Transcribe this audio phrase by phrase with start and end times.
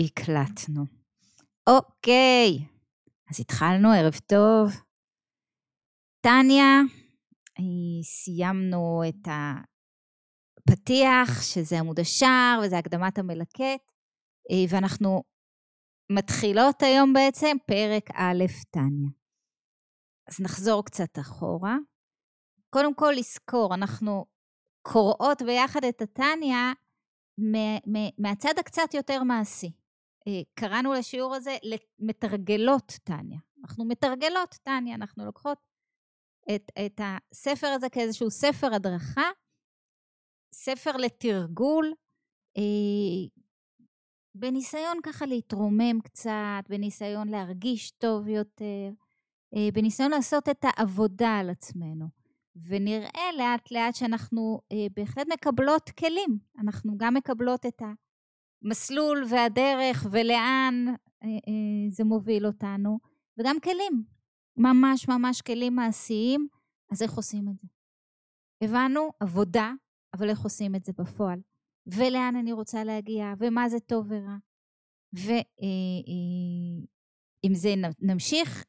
[0.00, 0.84] הקלטנו.
[1.68, 2.66] אוקיי,
[3.30, 4.72] אז התחלנו, ערב טוב.
[6.20, 6.80] טניה,
[7.58, 9.28] אה, סיימנו את
[10.68, 13.82] הפתיח, שזה עמוד השער וזה הקדמת המלקט,
[14.50, 15.22] אה, ואנחנו
[16.12, 19.10] מתחילות היום בעצם פרק א', טניה.
[20.28, 21.76] אז נחזור קצת אחורה.
[22.70, 24.24] קודם כל לזכור, אנחנו
[24.82, 26.72] קוראות ביחד את הטניה
[28.18, 29.79] מהצד הקצת יותר מעשי.
[30.28, 31.56] אה, קראנו לשיעור הזה
[31.98, 33.38] מתרגלות טניה.
[33.62, 35.58] אנחנו מתרגלות טניה, אנחנו לוקחות
[36.54, 39.30] את, את הספר הזה כאיזשהו ספר הדרכה,
[40.54, 41.92] ספר לתרגול,
[42.56, 42.62] אה,
[44.34, 48.90] בניסיון ככה להתרומם קצת, בניסיון להרגיש טוב יותר,
[49.56, 52.20] אה, בניסיון לעשות את העבודה על עצמנו.
[52.66, 56.38] ונראה לאט לאט שאנחנו אה, בהחלט מקבלות כלים.
[56.58, 57.82] אנחנו גם מקבלות את
[58.64, 60.84] המסלול והדרך ולאן
[61.22, 62.98] אה, אה, זה מוביל אותנו,
[63.38, 64.04] וגם כלים,
[64.56, 66.48] ממש ממש כלים מעשיים,
[66.92, 67.68] אז איך עושים את זה?
[68.64, 69.72] הבנו עבודה,
[70.14, 71.40] אבל איך עושים את זה בפועל?
[71.86, 74.36] ולאן אני רוצה להגיע, ומה זה טוב ורע.
[75.12, 75.32] ואם
[77.44, 78.64] אה, זה נמשיך,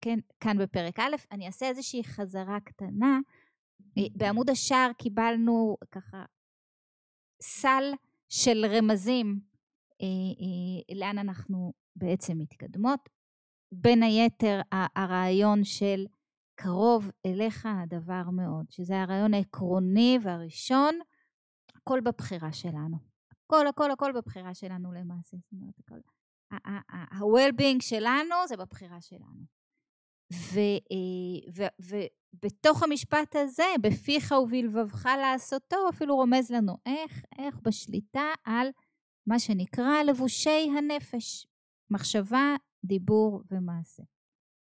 [0.00, 3.18] כן, כאן בפרק א', אני אעשה איזושהי חזרה קטנה.
[4.16, 6.24] בעמוד השער קיבלנו ככה
[7.42, 7.92] סל
[8.28, 9.40] של רמזים
[10.02, 13.08] אה, אה, לאן אנחנו בעצם מתקדמות.
[13.72, 14.60] בין היתר
[14.96, 16.06] הרעיון של
[16.54, 20.98] קרוב אליך הדבר מאוד, שזה הרעיון העקרוני והראשון,
[21.74, 22.96] הכל בבחירה שלנו.
[23.32, 25.36] הכל, הכל, הכל בבחירה שלנו למעשה.
[25.36, 25.98] זאת אומרת, הכל.
[26.50, 29.44] ה-well-being שלנו זה בבחירה שלנו.
[32.34, 38.68] ובתוך המשפט הזה, בפיך ובלבבך לעשותו, אפילו רומז לנו איך, איך בשליטה על
[39.26, 41.46] מה שנקרא לבושי הנפש,
[41.90, 44.02] מחשבה, דיבור ומעשה.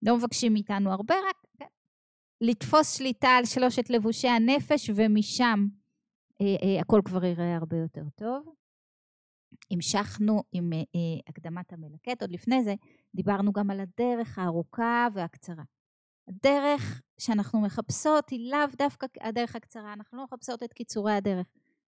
[0.03, 1.67] לא מבקשים מאיתנו הרבה, רק כן,
[2.41, 5.67] לתפוס שליטה על שלושת לבושי הנפש, ומשם
[6.41, 8.55] אה, אה, הכל כבר ייראה הרבה יותר טוב.
[9.71, 12.75] המשכנו עם אה, אה, הקדמת המלקט, עוד לפני זה
[13.15, 15.63] דיברנו גם על הדרך הארוכה והקצרה.
[16.29, 21.47] הדרך שאנחנו מחפשות היא לאו דווקא הדרך הקצרה, אנחנו לא מחפשות את קיצורי הדרך.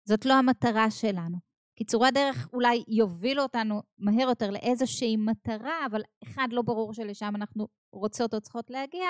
[0.04, 1.38] זאת לא המטרה שלנו.
[1.78, 7.68] קיצורי הדרך אולי יובילו אותנו מהר יותר לאיזושהי מטרה, אבל אחד, לא ברור שלשם אנחנו
[7.92, 9.06] רוצות או צריכות להגיע,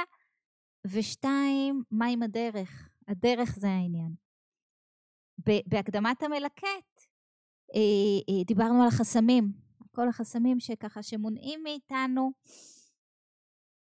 [0.86, 2.88] ושתיים, מה עם הדרך?
[3.08, 4.14] הדרך זה העניין.
[5.66, 7.00] בהקדמת המלקט
[7.74, 7.80] אה,
[8.28, 9.52] אה, דיברנו על החסמים,
[9.90, 12.32] כל החסמים שככה שמונעים מאיתנו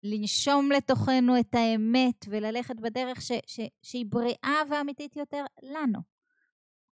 [0.03, 5.98] לנשום לתוכנו את האמת וללכת בדרך ש, ש, שהיא בריאה ואמיתית יותר לנו.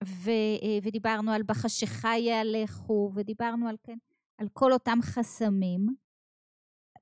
[0.03, 3.97] ו, אה, ודיברנו על בחשיכה יהלכו, ודיברנו על, כן,
[4.37, 5.87] על כל אותם חסמים.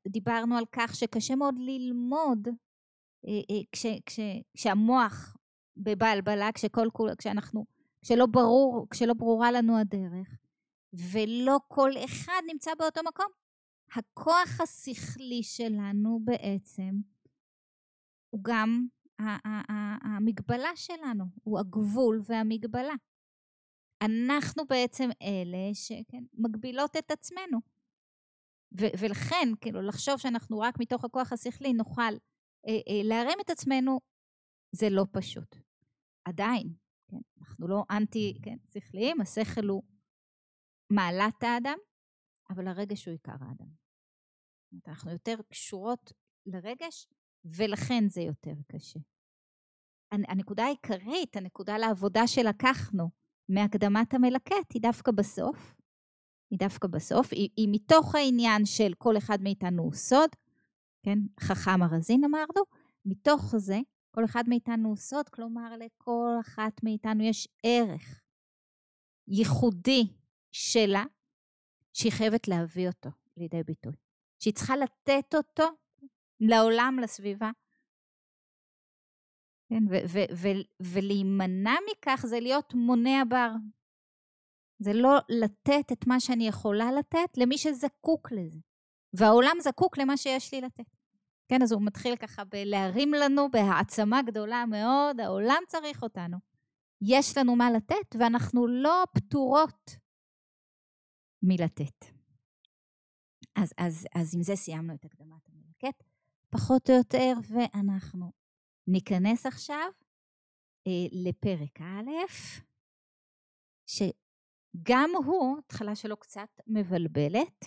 [0.07, 2.47] דיברנו על כך שקשה מאוד ללמוד
[3.71, 4.19] כש, כש,
[4.53, 5.37] כשהמוח
[5.77, 6.87] בבלבלה, כשכל,
[7.17, 7.65] כשאנחנו
[8.01, 10.27] כשלא ברור, כשלא ברורה לנו הדרך,
[10.93, 13.40] ולא כל אחד נמצא באותו מקום.
[13.95, 16.91] הכוח השכלי שלנו בעצם
[18.29, 18.87] הוא גם
[20.01, 22.93] המגבלה שלנו, הוא הגבול והמגבלה.
[24.01, 27.59] אנחנו בעצם אלה שמגבילות את עצמנו.
[28.79, 32.13] ו- ולכן, כאילו, לחשוב שאנחנו רק מתוך הכוח השכלי נוכל
[32.67, 33.99] אה, אה, להרים את עצמנו,
[34.71, 35.55] זה לא פשוט.
[36.25, 36.73] עדיין,
[37.07, 37.21] כן?
[37.41, 38.57] אנחנו לא אנטי כן,
[39.21, 39.83] השכל הוא
[40.91, 41.77] מעלת האדם,
[42.49, 43.80] אבל הרגש הוא עיקר האדם.
[44.87, 46.13] אנחנו יותר קשורות
[46.45, 47.07] לרגש,
[47.45, 48.99] ולכן זה יותר קשה.
[50.11, 53.09] הנקודה העיקרית, הנקודה לעבודה שלקחנו
[53.49, 55.75] מהקדמת המלקט, היא דווקא בסוף.
[56.51, 60.29] היא דווקא בסוף, היא, היא מתוך העניין של כל אחד מאיתנו הוא סוד,
[61.03, 61.19] כן?
[61.39, 62.63] חכם ארזין אמרנו,
[63.05, 63.79] מתוך זה
[64.11, 68.21] כל אחד מאיתנו הוא סוד, כלומר לכל אחת מאיתנו יש ערך
[69.27, 70.07] ייחודי
[70.51, 71.03] שלה,
[71.93, 73.93] שהיא חייבת להביא אותו לידי ביטוי.
[74.41, 75.63] שהיא צריכה לתת אותו
[76.39, 77.51] לעולם, לסביבה.
[79.69, 79.83] כן,
[80.79, 83.51] ולהימנע מכך זה להיות מונע בר.
[84.79, 88.59] זה לא לתת את מה שאני יכולה לתת למי שזקוק לזה.
[89.13, 90.95] והעולם זקוק למה שיש לי לתת.
[91.47, 96.37] כן, אז הוא מתחיל ככה בלהרים לנו בהעצמה גדולה מאוד, העולם צריך אותנו.
[97.01, 99.95] יש לנו מה לתת, ואנחנו לא פטורות
[101.43, 102.20] מלתת.
[103.55, 106.03] אז, אז, אז עם זה סיימנו את הקדמת המלקט,
[106.49, 108.31] פחות או יותר, ואנחנו
[108.87, 109.91] ניכנס עכשיו
[110.87, 112.09] אה, לפרק א',
[114.83, 117.65] גם הוא, התחלה שלו קצת מבלבלת.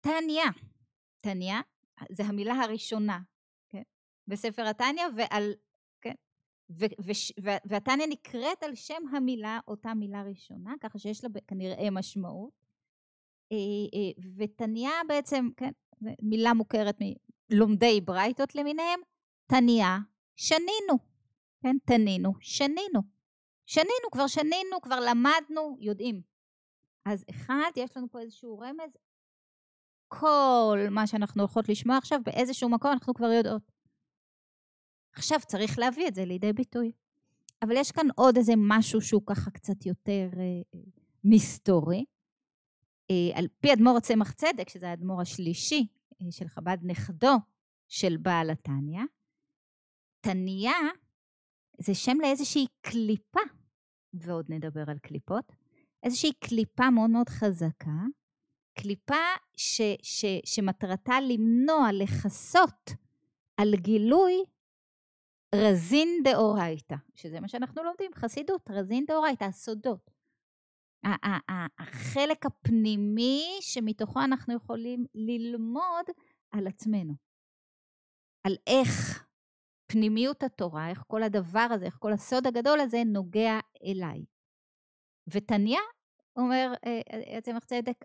[0.00, 0.50] טניה,
[1.20, 1.60] טניה
[2.10, 3.20] זה המילה הראשונה,
[3.68, 3.82] כן?
[4.28, 5.52] בספר התניא ועל,
[6.00, 6.14] כן?
[7.64, 12.61] והתניא נקראת על שם המילה, אותה מילה ראשונה, ככה שיש לה כנראה משמעות.
[13.52, 13.56] אה,
[13.94, 15.70] אה, ותניא בעצם, כן,
[16.22, 16.98] מילה מוכרת
[17.50, 19.00] מלומדי ברייתות למיניהם,
[19.46, 19.86] תניא,
[20.36, 20.98] שנינו,
[21.62, 23.00] כן, תנינו, שנינו.
[23.66, 26.22] שנינו, כבר שנינו, כבר למדנו, יודעים.
[27.04, 28.96] אז אחד, יש לנו פה איזשהו רמז,
[30.08, 33.72] כל מה שאנחנו הולכות לשמוע עכשיו, באיזשהו מקום אנחנו כבר יודעות.
[35.12, 36.92] עכשיו צריך להביא את זה לידי ביטוי.
[37.62, 40.80] אבל יש כאן עוד איזה משהו שהוא ככה קצת יותר אה,
[41.24, 42.04] מסתורי.
[43.12, 45.86] אה, על פי אדמו"ר צמח צדק, שזה האדמו"ר השלישי
[46.22, 47.34] אה, של חב"ד, נכדו
[47.88, 49.02] של בעל התניא,
[50.20, 50.78] תניה
[51.78, 53.40] זה שם לאיזושהי קליפה,
[54.14, 55.52] ועוד נדבר על קליפות,
[56.02, 58.00] איזושהי קליפה מאוד מאוד חזקה,
[58.78, 59.24] קליפה
[59.56, 62.90] ש, ש, שמטרתה למנוע, לכסות
[63.56, 64.44] על גילוי
[65.54, 70.10] רזין דאורייתא, שזה מה שאנחנו לומדים, חסידות, רזין דאורייתא, הסודות.
[71.78, 76.06] החלק הפנימי שמתוכו אנחנו יכולים ללמוד
[76.50, 77.14] על עצמנו,
[78.46, 79.24] על איך
[79.86, 84.24] פנימיות התורה, איך כל הדבר הזה, איך כל הסוד הגדול הזה נוגע אליי.
[85.28, 85.80] ותניא
[86.36, 86.72] אומר
[87.36, 88.04] יצמח אה, צדק,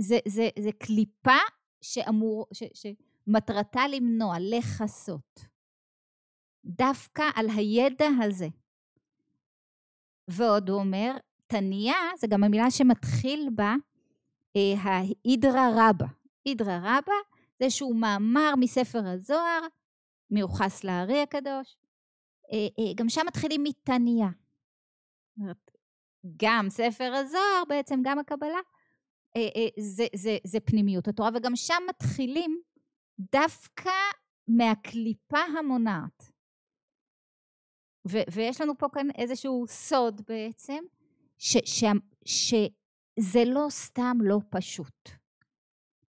[0.00, 1.38] זה, זה, זה קליפה
[1.80, 5.40] שאמור, ש, שמטרתה למנוע, לכסות.
[6.64, 8.48] דווקא על הידע הזה.
[10.28, 11.16] ועוד הוא אומר,
[11.46, 13.74] תניא זה גם המילה שמתחיל בה
[14.56, 16.06] אה, האידרא רבא.
[16.46, 17.12] אידרא רבא
[17.58, 19.60] זה איזשהו מאמר מספר הזוהר,
[20.30, 21.76] מיוחס לארי הקדוש.
[22.52, 24.26] אה, אה, גם שם מתחילים מתניא.
[26.36, 28.58] גם ספר הזוהר, בעצם גם הקבלה,
[29.78, 32.60] זה, זה, זה פנימיות התורה, וגם שם מתחילים
[33.18, 33.90] דווקא
[34.48, 36.32] מהקליפה המונעת.
[38.08, 40.84] ו, ויש לנו פה כאן איזשהו סוד בעצם,
[41.38, 41.84] ש, ש,
[42.24, 45.08] שזה לא סתם לא פשוט.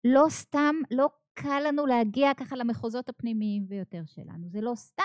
[0.04, 4.50] לא סתם, לא קל לנו להגיע ככה למחוזות הפנימיים ביותר שלנו.
[4.50, 5.04] זה לא סתם.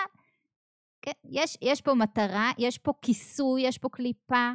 [1.01, 4.51] כן, יש, יש פה מטרה, יש פה כיסוי, יש פה קליפה,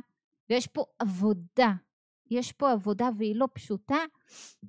[0.50, 1.72] ויש פה עבודה.
[2.30, 3.98] יש פה עבודה והיא לא פשוטה,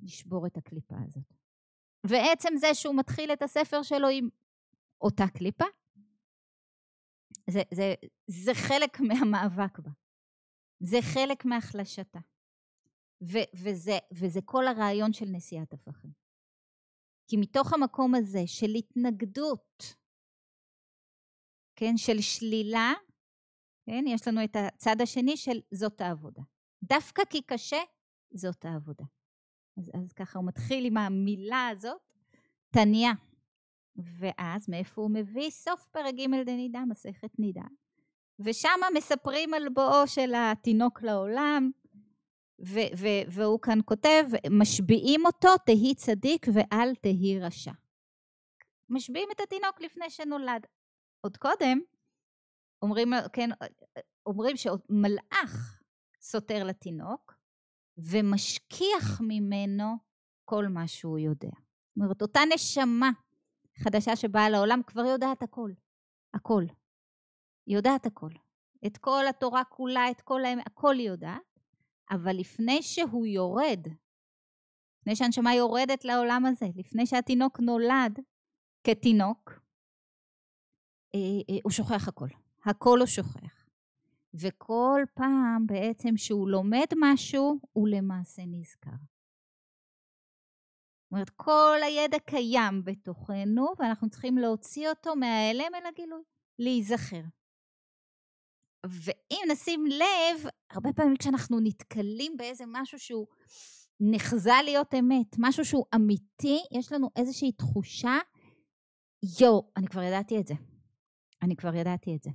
[0.02, 1.24] לשבור את הקליפה הזאת.
[2.04, 4.28] ועצם זה שהוא מתחיל את הספר שלו עם
[5.00, 5.64] אותה קליפה,
[7.50, 7.94] זה, זה,
[8.26, 9.90] זה חלק מהמאבק בה.
[10.80, 12.18] זה חלק מהחלשתה.
[13.22, 16.10] ו, וזה, וזה כל הרעיון של נשיאת הפכים.
[17.26, 19.96] כי מתוך המקום הזה של התנגדות,
[21.76, 22.92] כן, של שלילה,
[23.86, 26.42] כן, יש לנו את הצד השני של זאת העבודה.
[26.82, 27.80] דווקא כי קשה,
[28.34, 29.04] זאת העבודה.
[29.78, 32.12] אז, אז ככה הוא מתחיל עם המילה הזאת,
[32.70, 33.10] תניא.
[33.96, 35.50] ואז מאיפה הוא מביא?
[35.50, 37.64] סוף פרק ג' דנידה, מסכת נידה.
[38.44, 41.70] ושם מספרים על בואו של התינוק לעולם,
[42.66, 47.72] ו- ו- והוא כאן כותב, משביעים אותו, תהי צדיק ואל תהי רשע.
[48.88, 50.66] משביעים את התינוק לפני שנולד.
[51.20, 51.80] עוד קודם,
[52.82, 53.50] אומרים, כן,
[54.26, 55.82] אומרים שמלאך
[56.20, 57.34] סותר לתינוק
[57.96, 59.84] ומשכיח ממנו
[60.44, 61.50] כל מה שהוא יודע.
[61.50, 63.10] זאת אומרת, אותה נשמה
[63.76, 65.70] חדשה שבאה לעולם כבר יודעת הכל.
[66.34, 66.64] הכל.
[67.70, 68.30] היא יודעת הכל.
[68.86, 71.60] את כל התורה כולה, את כל האמת, הכל היא יודעת.
[72.10, 73.86] אבל לפני שהוא יורד,
[75.00, 78.18] לפני שהנשמה יורדת לעולם הזה, לפני שהתינוק נולד
[78.84, 79.52] כתינוק,
[81.14, 82.28] אה, אה, הוא שוכח הכל.
[82.64, 83.66] הכל הוא שוכח.
[84.34, 88.90] וכל פעם בעצם שהוא לומד משהו, הוא למעשה נזכר.
[88.90, 96.22] זאת אומרת, כל הידע קיים בתוכנו, ואנחנו צריכים להוציא אותו מההלם אל הגילוי,
[96.58, 97.22] להיזכר.
[98.86, 103.26] ואם נשים לב, הרבה פעמים כשאנחנו נתקלים באיזה משהו שהוא
[104.00, 108.18] נחזה להיות אמת, משהו שהוא אמיתי, יש לנו איזושהי תחושה,
[109.40, 110.54] יואו, אני כבר ידעתי את זה.
[111.42, 112.30] אני כבר ידעתי את זה.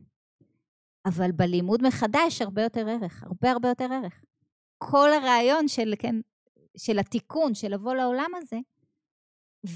[1.05, 4.23] אבל בלימוד מחדש הרבה יותר ערך, הרבה הרבה יותר ערך.
[4.77, 6.15] כל הרעיון של, כן,
[6.77, 8.57] של התיקון, של לבוא לעולם הזה,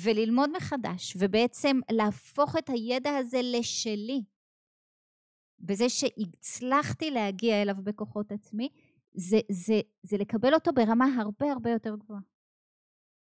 [0.04, 4.24] וללמוד מחדש, ובעצם להפוך את הידע הזה לשלי,
[5.60, 8.70] בזה שהצלחתי להגיע אליו בכוחות עצמי,
[9.14, 12.22] זה, זה, זה לקבל אותו ברמה הרבה הרבה יותר גבוהה.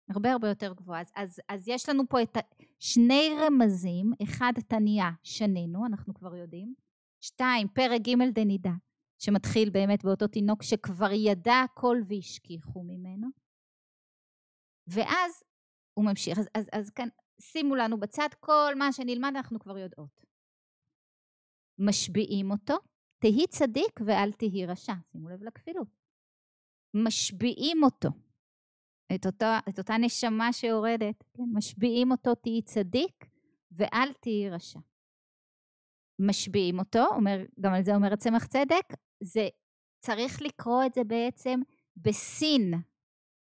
[0.08, 1.00] הרבה הרבה יותר גבוהה.
[1.00, 2.36] אז, אז, אז יש לנו פה את
[2.78, 6.74] שני רמזים, אחד תניא שנינו, אנחנו כבר יודעים,
[7.20, 8.72] שתיים פרק ג' דנידה,
[9.18, 13.28] שמתחיל באמת באותו תינוק שכבר ידע הכל והשכיחו ממנו.
[14.86, 15.42] ואז
[15.94, 16.38] הוא ממשיך.
[16.38, 17.08] אז, אז, אז כאן,
[17.40, 20.31] שימו לנו בצד כל מה שנלמד, אנחנו כבר יודעות.
[21.78, 22.74] משביעים אותו,
[23.18, 24.92] תהי צדיק ואל תהי רשע.
[25.12, 25.88] שימו לב לכפילות.
[26.94, 28.08] משביעים אותו,
[29.14, 31.42] את, אותו, את אותה נשמה שיורדת, כן?
[31.52, 33.26] משביעים אותו, תהי צדיק
[33.72, 34.80] ואל תהי רשע.
[36.28, 38.86] משביעים אותו, אומר, גם על זה אומרת צמח צדק,
[39.22, 39.48] זה
[40.04, 41.60] צריך לקרוא את זה בעצם
[41.96, 42.74] בסין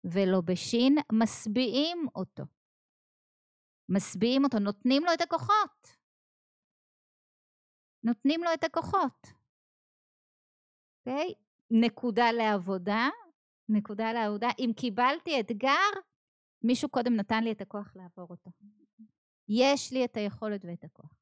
[0.05, 2.43] ולא בשין, משביעים אותו.
[3.89, 5.98] משביעים אותו, נותנים לו את הכוחות.
[8.03, 9.27] נותנים לו את הכוחות.
[10.99, 11.29] אוקיי?
[11.29, 11.35] Okay?
[11.71, 13.09] נקודה לעבודה,
[13.69, 14.49] נקודה לעבודה.
[14.59, 15.91] אם קיבלתי אתגר,
[16.63, 18.51] מישהו קודם נתן לי את הכוח לעבור אותו.
[19.49, 21.19] יש לי את היכולת ואת הכוח.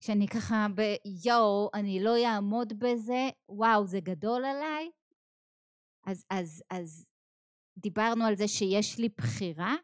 [0.00, 4.90] כשאני ככה ביואו, אני לא אעמוד בזה, וואו, זה גדול עליי.
[6.06, 7.06] אז, אז, אז
[7.76, 9.74] דיברנו על זה שיש לי בחירה.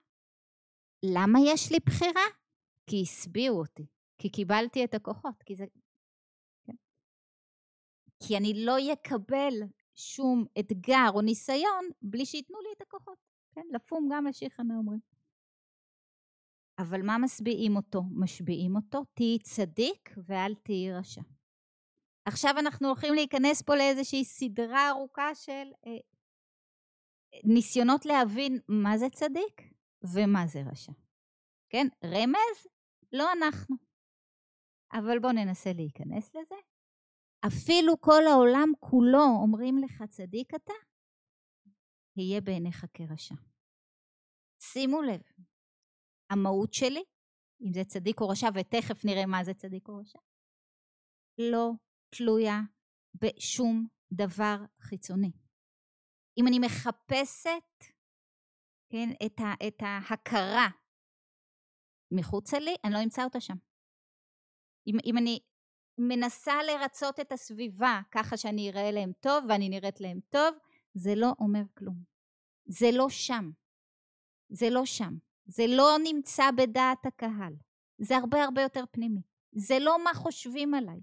[1.02, 2.22] למה יש לי בחירה?
[2.86, 3.86] כי השביעו אותי,
[4.20, 5.64] כי קיבלתי את הכוחות, כי זה...
[6.64, 6.72] כן.
[8.22, 9.54] כי אני לא אקבל
[9.94, 13.18] שום אתגר או ניסיון בלי שייתנו לי את הכוחות,
[13.54, 13.66] כן?
[13.72, 15.00] לפום גם לשיחנה אומרים.
[16.78, 18.02] אבל מה משביעים אותו?
[18.10, 21.20] משביעים אותו, תהי צדיק ואל תהי רשע.
[22.24, 25.98] עכשיו אנחנו הולכים להיכנס פה לאיזושהי סדרה ארוכה של אה,
[27.44, 29.62] ניסיונות להבין מה זה צדיק
[30.14, 30.92] ומה זה רשע.
[31.68, 31.86] כן?
[32.04, 32.66] רמז?
[33.12, 33.89] לא אנחנו.
[34.92, 36.54] אבל בואו ננסה להיכנס לזה.
[37.46, 40.72] אפילו כל העולם כולו אומרים לך צדיק אתה,
[42.16, 43.34] יהיה בעיניך כרשע.
[44.62, 45.22] שימו לב,
[46.30, 47.04] המהות שלי,
[47.62, 50.18] אם זה צדיק או רשע, ותכף נראה מה זה צדיק או רשע,
[51.38, 51.70] לא
[52.10, 52.60] תלויה
[53.14, 55.32] בשום דבר חיצוני.
[56.38, 57.84] אם אני מחפשת
[58.92, 60.68] כן, את, ה, את ההכרה
[62.10, 63.69] מחוצה לי, אני לא אמצא אותה שם.
[64.86, 65.38] אם, אם אני
[65.98, 70.54] מנסה לרצות את הסביבה ככה שאני אראה להם טוב ואני נראית להם טוב,
[70.94, 71.96] זה לא אומר כלום.
[72.66, 73.50] זה לא שם.
[74.48, 75.14] זה לא שם.
[75.46, 77.54] זה לא נמצא בדעת הקהל.
[77.98, 79.22] זה הרבה הרבה יותר פנימי.
[79.52, 81.00] זה לא מה חושבים עליי.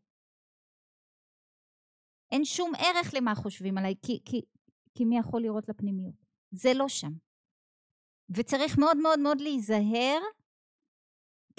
[2.31, 4.41] אין שום ערך למה חושבים עליי, כי, כי,
[4.95, 6.15] כי מי יכול לראות לפנימיות?
[6.51, 7.11] זה לא שם.
[8.29, 10.19] וצריך מאוד מאוד מאוד להיזהר,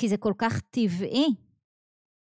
[0.01, 1.27] כי זה כל כך טבעי,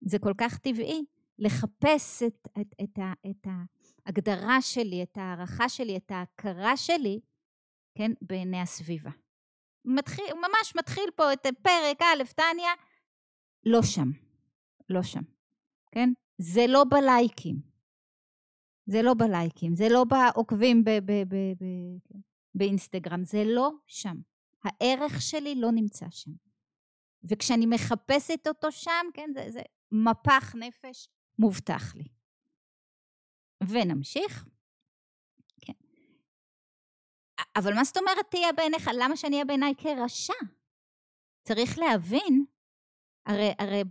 [0.02, 1.06] זה כל כך טבעי,
[1.40, 3.48] לחפש את, את, את, את, את
[4.06, 7.20] ההגדרה שלי, את ההערכה שלי, את ההכרה שלי,
[7.98, 9.12] כן, בעיני הסביבה.
[9.86, 12.72] מתחיל, ממש מתחיל פה את פרק א', טניה,
[13.66, 14.10] לא שם,
[14.90, 15.22] לא שם,
[15.92, 16.10] כן?
[16.38, 17.56] זה לא בלייקים,
[18.86, 22.20] זה לא בלייקים, זה לא בעוקבים ב- ב- ב- ב- כן,
[22.56, 24.16] באינסטגרם, זה לא שם.
[24.64, 26.32] הערך שלי לא נמצא שם.
[27.24, 32.08] וכשאני מחפשת אותו שם, כן, זה, זה מפח נפש מובטח לי.
[33.64, 34.46] ונמשיך.
[37.56, 38.90] אבל מה זאת אומרת תהיה בעיניך?
[38.94, 40.34] למה שאני אהיה בעיניי כרשע?
[41.44, 42.46] צריך להבין,
[43.26, 43.84] הרי, הרי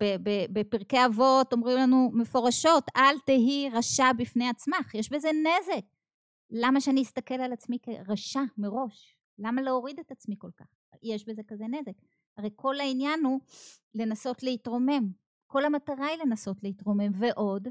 [0.53, 5.85] בפרקי אבות אומרים לנו מפורשות, אל תהי רשע בפני עצמך, יש בזה נזק.
[6.51, 9.17] למה שאני אסתכל על עצמי כרשע מראש?
[9.39, 10.67] למה להוריד את עצמי כל כך?
[11.03, 11.93] יש בזה כזה נזק.
[12.37, 13.41] הרי כל העניין הוא
[13.95, 15.13] לנסות להתרומם.
[15.51, 17.69] כל המטרה היא לנסות להתרומם, ועוד,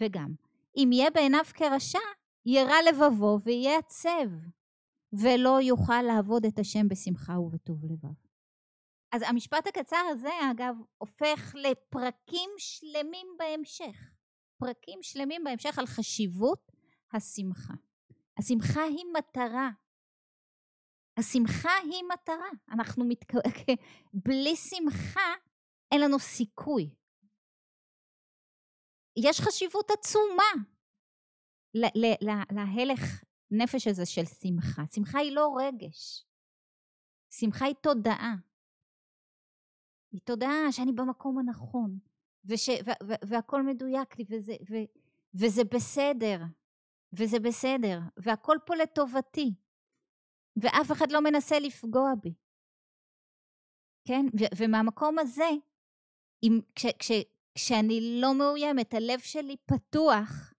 [0.00, 0.34] וגם.
[0.76, 1.98] אם יהיה בעיניו כרשע,
[2.46, 4.30] ירע לבבו ויהיה עצב.
[5.12, 8.14] ולא יוכל לעבוד את השם בשמחה ובטוב לבב.
[9.12, 14.10] אז המשפט הקצר הזה, אגב, הופך לפרקים שלמים בהמשך.
[14.58, 16.72] פרקים שלמים בהמשך על חשיבות
[17.12, 17.74] השמחה.
[18.38, 19.70] השמחה היא מטרה.
[21.16, 22.48] השמחה היא מטרה.
[22.70, 23.32] אנחנו מתק...
[24.24, 25.34] בלי שמחה
[25.92, 26.94] אין לנו סיכוי.
[29.22, 30.52] יש חשיבות עצומה
[32.50, 33.00] להלך
[33.50, 34.82] הנפש הזה של שמחה.
[34.94, 36.24] שמחה היא לא רגש.
[37.30, 38.34] שמחה היא תודעה.
[40.12, 41.98] היא תודעה שאני במקום הנכון,
[42.44, 44.74] וש, ו, ו, והכל מדויק לי, וזה, ו,
[45.34, 46.38] וזה בסדר,
[47.12, 49.54] וזה בסדר, והכל פה לטובתי,
[50.56, 52.34] ואף אחד לא מנסה לפגוע בי.
[54.08, 54.26] כן?
[54.40, 55.50] ו, ומהמקום הזה,
[56.42, 57.10] אם, כש, כש,
[57.54, 60.52] כשאני לא מאוימת, הלב שלי פתוח,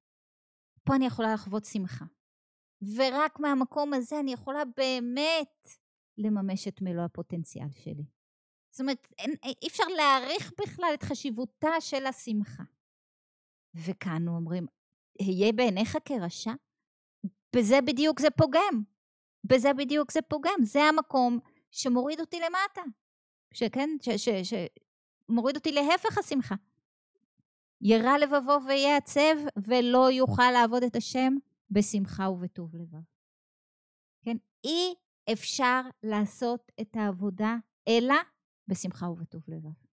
[0.84, 2.06] פה אני יכולה לחוות שמחה.
[2.96, 5.70] ורק מהמקום הזה אני יכולה באמת
[6.18, 8.06] לממש את מלוא הפוטנציאל שלי.
[8.72, 12.64] זאת אומרת, אין, אי אפשר להעריך בכלל את חשיבותה של השמחה.
[13.76, 14.66] וכאן אומרים,
[15.22, 16.52] אהיה בעיניך כרשע?
[17.56, 18.84] בזה בדיוק זה פוגם.
[19.44, 20.64] בזה בדיוק זה פוגם.
[20.64, 21.40] זה המקום
[21.72, 22.82] שמוריד אותי למטה.
[23.54, 24.54] שכן, ש, ש, ש,
[25.30, 26.56] מוריד אותי להפך השמחה.
[27.82, 31.34] ירא לבבו ויעצב ולא יוכל לעבוד את השם
[31.72, 33.04] בשמחה ובטוב לבב.
[34.22, 34.94] כן, אי
[35.34, 37.56] אפשר לעשות את העבודה
[37.88, 38.16] אלא
[38.68, 39.86] בשמחה ובטוב לבב.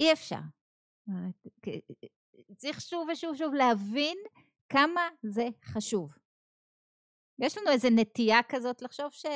[0.00, 0.40] אי אפשר.
[2.56, 4.18] צריך שוב ושוב ושוב להבין
[4.68, 6.12] כמה זה חשוב.
[7.38, 9.26] יש לנו איזו נטייה כזאת לחשוב ש...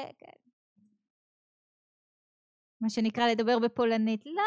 [2.80, 4.26] מה שנקרא לדבר בפולנית.
[4.26, 4.42] לא,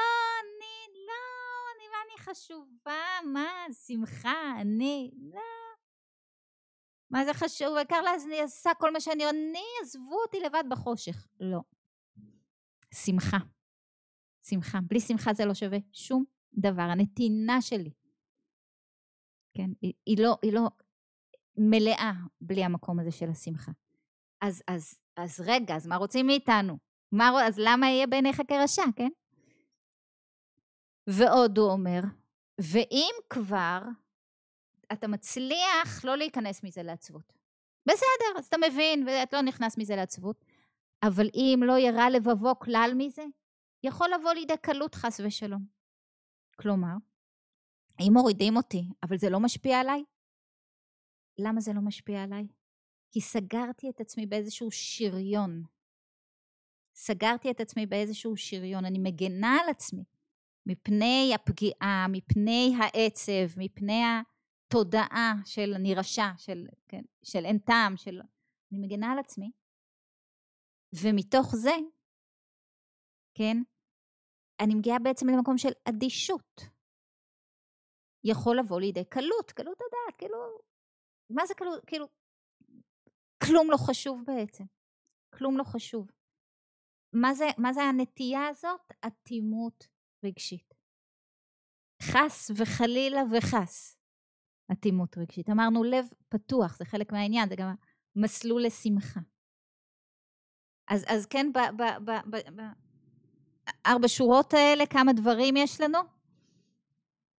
[2.25, 3.03] חשובה?
[3.33, 3.49] מה,
[3.87, 5.41] שמחה, אני, לא.
[7.09, 7.75] מה זה חשוב?
[7.75, 11.27] העיקר אני עושה כל מה שאני, אני, עזבו אותי לבד בחושך.
[11.39, 11.59] לא.
[12.93, 13.37] שמחה.
[14.49, 14.79] שמחה.
[14.87, 16.81] בלי שמחה זה לא שווה שום דבר.
[16.81, 17.91] הנתינה שלי,
[19.57, 20.61] כן, היא, היא, לא, היא לא
[21.57, 23.71] מלאה בלי המקום הזה של השמחה.
[24.41, 26.77] אז, אז, אז רגע, אז מה רוצים מאיתנו?
[27.11, 29.09] מה, אז למה יהיה בעיניך כרשע, כן?
[31.07, 32.01] ועוד הוא אומר,
[32.61, 33.79] ואם כבר
[34.93, 37.33] אתה מצליח לא להיכנס מזה לעצבות.
[37.87, 40.45] בסדר, אז אתה מבין, ואת לא נכנס מזה לעצבות,
[41.03, 43.23] אבל אם לא ירע לבבו כלל מזה,
[43.83, 45.65] יכול לבוא לידי קלות חס ושלום.
[46.55, 46.95] כלומר,
[47.99, 50.03] אם מורידים אותי, אבל זה לא משפיע עליי,
[51.37, 52.47] למה זה לא משפיע עליי?
[53.11, 55.63] כי סגרתי את עצמי באיזשהו שריון.
[56.95, 60.03] סגרתי את עצמי באיזשהו שריון, אני מגנה על עצמי
[60.65, 68.21] מפני הפגיעה, מפני העצב, מפני התודעה של אני רשע, של, כן, של אין טעם, של...
[68.71, 69.51] אני מגנה על עצמי.
[71.01, 71.75] ומתוך זה,
[73.37, 73.57] כן,
[74.59, 76.61] אני מגיעה בעצם למקום של אדישות.
[78.23, 80.37] יכול לבוא לידי קלות, קלות הדעת, כאילו,
[81.29, 82.07] מה זה קלות, כאילו,
[83.43, 84.63] כלום לא חשוב בעצם,
[85.33, 86.11] כלום לא חשוב.
[87.13, 88.93] מה זה, מה זה הנטייה הזאת?
[89.07, 89.87] אטימות
[90.25, 90.73] רגשית.
[92.01, 93.97] חס וחלילה וחס
[94.71, 95.49] אטימות רגשית.
[95.49, 97.75] אמרנו לב פתוח, זה חלק מהעניין, זה גם
[98.15, 99.19] מסלול לשמחה.
[100.87, 101.51] אז, אז כן,
[103.85, 105.99] בארבע שורות האלה, כמה דברים יש לנו?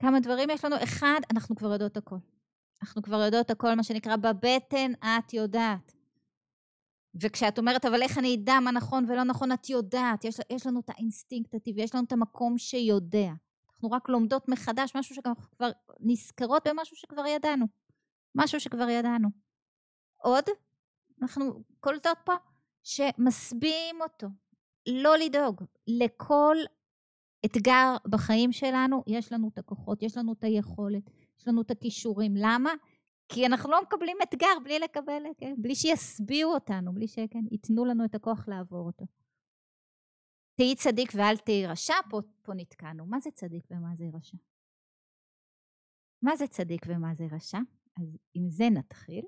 [0.03, 0.77] כמה דברים יש לנו?
[0.83, 2.19] אחד, אנחנו כבר יודעות הכל.
[2.83, 5.96] אנחנו כבר יודעות הכל, מה שנקרא, בבטן את יודעת.
[7.21, 10.81] וכשאת אומרת, אבל איך אני אדע מה נכון ולא נכון, את יודעת, יש, יש לנו
[10.81, 13.33] את האינסטינקט הטבעי, יש לנו את המקום שיודע.
[13.75, 17.67] אנחנו רק לומדות מחדש משהו שכבר נזכרות במשהו שכבר ידענו.
[18.35, 19.29] משהו שכבר ידענו.
[20.17, 20.45] עוד,
[21.23, 22.35] אנחנו קולטות פה
[22.83, 24.27] שמשביעים אותו.
[24.87, 25.63] לא לדאוג.
[25.87, 26.57] לכל
[27.45, 32.35] אתגר בחיים שלנו, יש לנו את הכוחות, יש לנו את היכולת, יש לנו את הכישורים.
[32.37, 32.71] למה?
[33.29, 35.55] כי אנחנו לא מקבלים אתגר בלי לקבל, כן?
[35.59, 39.07] בלי שישביעו אותנו, בלי שכן, ייתנו לנו את הכוח לעבור אותו.
[40.55, 43.07] תהי צדיק ואל תהי רשע, פה, פה נתקענו.
[43.07, 44.37] מה זה צדיק ומה זה רשע?
[46.23, 47.59] מה זה צדיק ומה זה רשע?
[48.01, 49.25] אז עם זה נתחיל.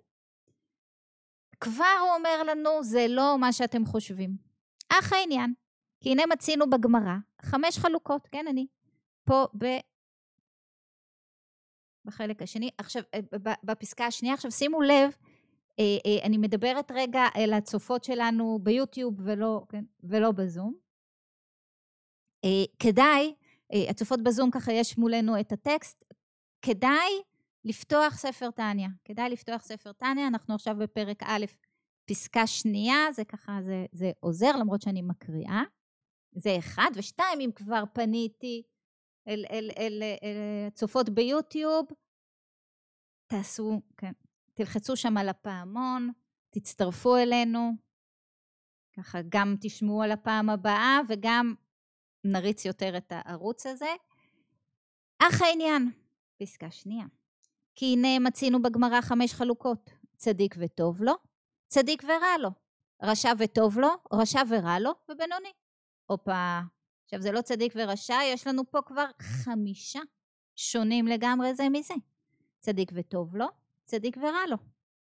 [1.61, 4.37] כבר הוא אומר לנו, זה לא מה שאתם חושבים.
[4.88, 5.54] אך העניין,
[6.00, 8.66] כי הנה מצינו בגמרא חמש חלוקות, כן, אני
[9.24, 9.46] פה.
[12.08, 12.70] בחלק השני.
[12.78, 13.20] עכשיו, אה,
[13.64, 15.16] בפסקה השנייה, עכשיו שימו לב,
[15.78, 20.74] אה, אה, אני מדברת רגע אל הצופות שלנו ביוטיוב ולא, כן, ולא בזום.
[22.78, 23.34] כדאי,
[23.90, 26.04] הצופות בזום ככה יש מולנו את הטקסט,
[26.62, 27.22] כדאי
[27.64, 28.88] לפתוח ספר טניה.
[29.04, 31.44] כדאי לפתוח ספר טניה, אנחנו עכשיו בפרק א',
[32.04, 35.62] פסקה שנייה, זה ככה, זה, זה עוזר למרות שאני מקריאה.
[36.32, 38.62] זה אחד, ושתיים, אם כבר פניתי
[39.28, 41.86] אל, אל, אל, אל, צופות ביוטיוב,
[43.26, 44.12] תעשו, כן,
[44.54, 46.10] תלחצו שם על הפעמון,
[46.50, 47.70] תצטרפו אלינו,
[48.96, 51.54] ככה גם תשמעו על הפעם הבאה וגם
[52.24, 53.94] נריץ יותר את הערוץ הזה.
[55.18, 55.90] אך העניין,
[56.42, 57.06] פסקה שנייה,
[57.74, 61.12] כי הנה מצינו בגמרא חמש חלוקות, צדיק וטוב לו,
[61.68, 62.50] צדיק ורע לו,
[63.02, 65.52] רשע וטוב לו, רשע ורע לו ובינוני.
[66.06, 66.60] הופה,
[67.08, 70.00] עכשיו זה לא צדיק ורשע, יש לנו פה כבר חמישה
[70.56, 71.94] שונים לגמרי זה מזה.
[72.60, 73.46] צדיק וטוב לו,
[73.84, 74.56] צדיק ורע לו,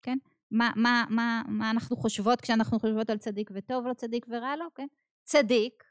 [0.01, 0.17] כן?
[0.51, 4.65] מה, מה, מה, מה אנחנו חושבות כשאנחנו חושבות על צדיק וטוב לו, צדיק ורע לו,
[4.75, 4.88] כן?
[5.23, 5.84] צדיק,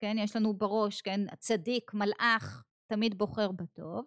[0.00, 0.16] כן?
[0.18, 1.20] יש לנו בראש, כן?
[1.38, 4.04] צדיק, מלאך, תמיד בוחר בטוב,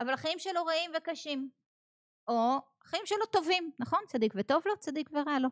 [0.00, 1.50] אבל החיים שלו רעים וקשים.
[2.28, 3.98] או החיים שלו טובים, נכון?
[4.08, 5.48] צדיק וטוב לו, צדיק ורע לו.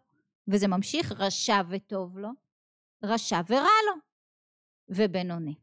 [0.49, 2.29] וזה ממשיך רשע וטוב לו,
[3.05, 3.93] רשע ורע לו,
[4.89, 5.55] ובינוני.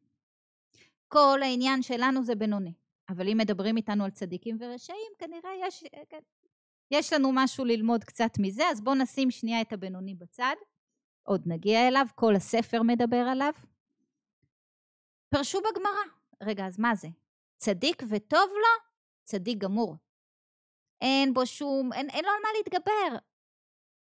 [1.08, 2.74] כל העניין שלנו זה בינוני.
[3.10, 5.84] אבל אם מדברים איתנו על צדיקים ורשעים, כנראה יש,
[6.92, 10.56] יש לנו משהו ללמוד קצת מזה, אז בואו נשים שנייה את הבינוני בצד.
[11.24, 13.54] עוד נגיע אליו, כל הספר מדבר עליו.
[15.30, 16.04] פרשו בגמרא.
[16.44, 17.08] רגע, אז מה זה?
[17.58, 18.92] צדיק וטוב לו?
[19.24, 19.96] צדיק גמור.
[21.02, 23.18] אין בו שום, אין, אין לו על מה להתגבר.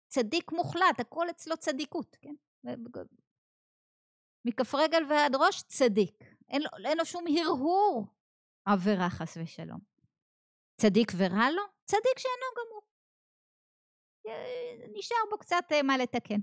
[0.08, 2.34] צדיק מוחלט, הכל אצלו צדיקות, כן?
[4.45, 6.23] מכף רגל ועד ראש, צדיק.
[6.49, 8.08] אין לו, אין לו שום הרהור
[8.65, 9.79] עבירה חס ושלום.
[10.77, 11.63] צדיק ורע לו?
[11.86, 12.82] צדיק שאינו גמור.
[14.27, 16.39] אה, נשאר בו קצת אה, מה לתקן.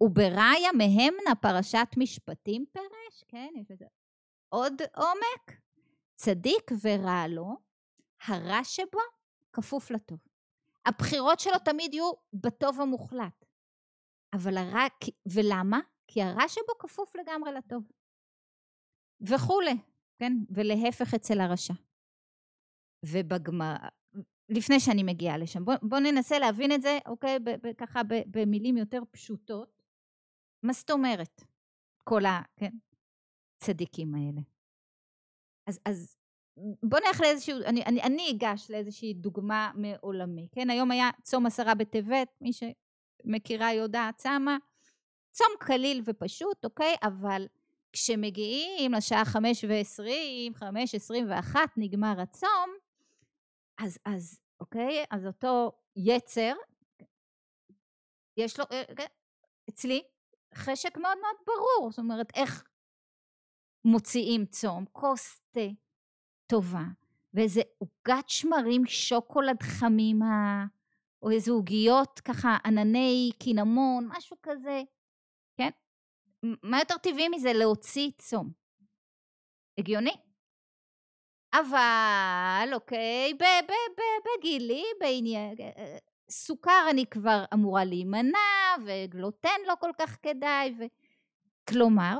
[0.00, 3.84] ובראיה מהמנה פרשת משפטים פירש, כן, יש לזה
[4.48, 5.60] עוד עומק.
[6.14, 7.56] צדיק ורע לו,
[8.26, 9.00] הרע שבו
[9.52, 10.18] כפוף לטוב.
[10.86, 13.44] הבחירות שלו תמיד יהיו בטוב המוחלט.
[14.34, 14.86] אבל הרע,
[15.26, 15.80] ולמה?
[16.14, 17.90] כי הרע שבו כפוף לגמרי לטוב.
[19.20, 19.74] וכולי,
[20.18, 20.32] כן?
[20.50, 21.74] ולהפך אצל הרשע.
[23.06, 23.74] ובגמר,
[24.48, 27.38] לפני שאני מגיעה לשם, בואו בוא ננסה להבין את זה, אוקיי?
[27.38, 29.82] ב, ב, ככה ב, במילים יותר פשוטות.
[30.62, 31.44] מה זאת אומרת?
[32.04, 34.18] כל הצדיקים כן?
[34.18, 34.40] האלה.
[35.66, 36.16] אז, אז
[36.82, 40.70] בוא נלך לאיזשהו, אני, אני, אני אגש לאיזושהי דוגמה מעולמי, כן?
[40.70, 44.56] היום היה צום עשרה בטבת, מי שמכירה יודעת צמה.
[45.34, 46.94] צום קליל ופשוט, אוקיי?
[47.02, 47.46] אבל
[47.92, 52.70] כשמגיעים לשעה חמש ועשרים, חמש עשרים ואחת, נגמר הצום,
[53.78, 55.04] אז, אז, אוקיי?
[55.10, 56.52] אז אותו יצר,
[58.36, 59.06] יש לו, אה, כן,
[59.68, 60.02] אצלי,
[60.54, 62.64] חשק מאוד מאוד ברור, זאת אומרת, איך
[63.84, 65.68] מוציאים צום, כוס תה
[66.46, 66.84] טובה,
[67.34, 70.66] ואיזה עוגת שמרים שוקולד חמימה,
[71.22, 74.82] או איזה עוגיות ככה ענני קינמון, משהו כזה,
[75.56, 75.70] כן?
[76.62, 78.52] מה יותר טבעי מזה להוציא צום?
[79.78, 80.16] הגיוני.
[81.54, 83.32] אבל, אוקיי,
[84.38, 85.98] בגילי, בעניין, אה,
[86.30, 88.38] סוכר אני כבר אמורה להימנע,
[88.86, 90.82] וגלוטן לא כל כך כדאי, ו...
[91.68, 92.18] כלומר,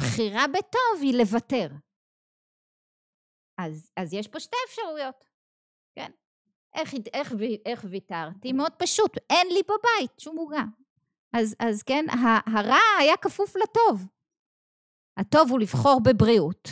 [0.00, 1.68] בחירה בטוב היא לוותר.
[3.58, 5.24] אז, אז יש פה שתי אפשרויות,
[5.94, 6.10] כן?
[6.74, 7.32] איך, איך,
[7.66, 8.52] איך ויתרתי?
[8.52, 10.62] מאוד פשוט, אין לי בבית שום עוגה.
[11.32, 12.04] אז, אז כן,
[12.46, 14.06] הרע היה כפוף לטוב.
[15.16, 16.68] הטוב הוא לבחור בבריאות.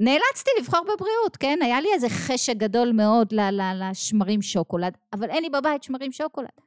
[0.00, 1.58] נאלצתי לבחור בבריאות, כן?
[1.62, 6.60] היה לי איזה חשק גדול מאוד לשמרים שוקולד, אבל אין לי בבית שמרים שוקולד.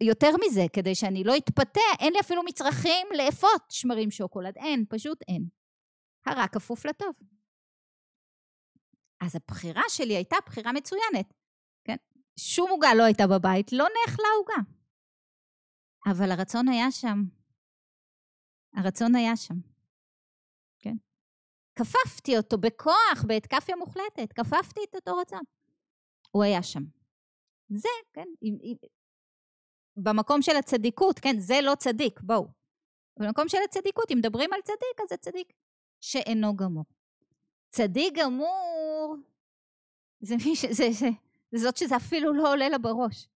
[0.00, 4.56] יותר מזה, כדי שאני לא אתפתה, אין לי אפילו מצרכים לאפות שמרים שוקולד.
[4.56, 5.48] אין, פשוט אין.
[6.26, 7.14] הרע כפוף לטוב.
[9.20, 11.34] אז הבחירה שלי הייתה בחירה מצוינת,
[11.84, 11.96] כן?
[12.36, 14.70] שום עוגה לא הייתה בבית, לא נאכלה עוגה.
[16.06, 17.24] אבל הרצון היה שם.
[18.74, 19.54] הרצון היה שם.
[20.78, 20.96] כן?
[21.74, 25.42] כפפתי אותו בכוח, בהתקפיה מוחלטת, כפפתי את אותו רצון.
[26.30, 26.82] הוא היה שם.
[27.68, 28.76] זה, כן, עם, עם,
[29.96, 32.48] במקום של הצדיקות, כן, זה לא צדיק, בואו.
[33.16, 35.52] במקום של הצדיקות, אם מדברים על צדיק, אז זה צדיק
[36.00, 36.84] שאינו גמור.
[37.70, 39.16] צדיק גמור,
[40.20, 40.64] זה מי ש...
[40.64, 41.08] זה, זה,
[41.52, 43.28] זה זאת שזה אפילו לא עולה לה בראש.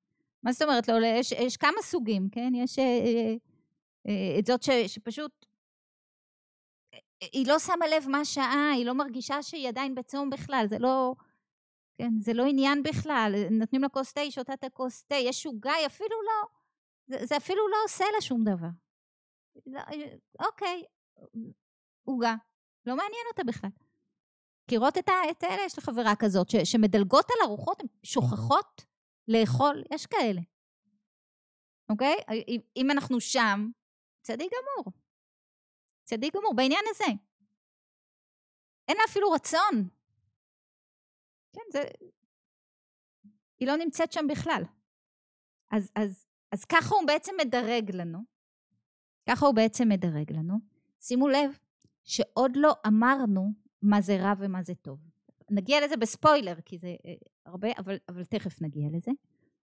[0.44, 1.06] מה זאת אומרת לא עולה?
[1.06, 2.52] יש, יש כמה סוגים, כן?
[2.54, 3.34] יש אה, אה,
[4.08, 5.46] אה, את זאת ש, שפשוט...
[7.32, 11.14] היא לא שמה לב מה השעה, היא לא מרגישה שהיא עדיין בצום בכלל, זה לא...
[11.98, 15.46] כן, זה לא עניין בכלל, נותנים לה כוס תה, היא שותה את הכוס תה, יש
[15.46, 16.48] עוגה, היא אפילו לא,
[17.06, 18.68] זה, זה אפילו לא עושה לה שום דבר.
[19.66, 19.80] לא,
[20.40, 20.84] אוקיי,
[22.04, 22.34] עוגה,
[22.86, 23.70] לא מעניין אותה בכלל.
[24.64, 25.62] מכירות את, את האלה?
[25.66, 28.84] יש לי חברה כזאת ש, שמדלגות על ארוחות, הן שוכחות
[29.28, 30.40] לאכול, יש כאלה.
[31.88, 32.14] אוקיי?
[32.76, 33.70] אם אנחנו שם,
[34.22, 34.92] צדיק גמור.
[36.04, 37.04] צדיק גמור, בעניין הזה.
[38.88, 39.88] אין לה אפילו רצון.
[41.52, 41.82] כן, זה...
[43.58, 44.62] היא לא נמצאת שם בכלל.
[45.70, 48.18] אז, אז, אז ככה הוא בעצם מדרג לנו.
[49.28, 50.54] ככה הוא בעצם מדרג לנו.
[51.00, 51.58] שימו לב
[52.04, 55.13] שעוד לא אמרנו מה זה רע ומה זה טוב.
[55.54, 57.14] נגיע לזה בספוילר, כי זה אה,
[57.46, 59.10] הרבה, אבל, אבל תכף נגיע לזה.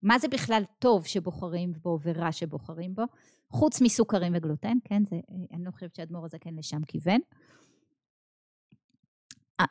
[0.03, 3.03] מה זה בכלל טוב שבוחרים בו ורע שבוחרים בו?
[3.49, 5.05] חוץ מסוכרים וגלוטן, כן?
[5.05, 7.19] זה, אה, אני לא חושבת שהאדמו"ר הזה כן לשם כיוון.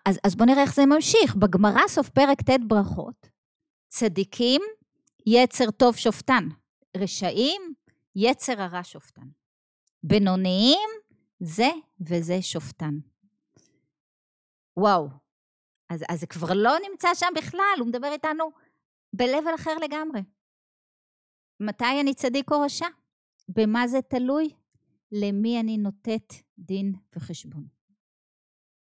[0.07, 1.37] אז, אז בואו נראה איך זה ממשיך.
[1.37, 3.29] בגמרא סוף פרק ט' ברכות,
[3.88, 4.62] צדיקים,
[5.27, 6.48] יצר טוב שופטן.
[6.96, 7.62] רשעים,
[8.16, 9.27] יצר הרע שופטן.
[10.03, 10.88] בינוניים,
[11.40, 11.68] זה
[12.00, 12.98] וזה שופטן.
[14.77, 15.09] וואו,
[15.90, 18.51] אז, אז זה כבר לא נמצא שם בכלל, הוא מדבר איתנו
[19.12, 20.20] ב-level אחר לגמרי.
[21.61, 22.87] מתי אני צדיק או רשע?
[23.49, 24.51] במה זה תלוי?
[25.12, 27.66] למי אני נותנת דין וחשבון.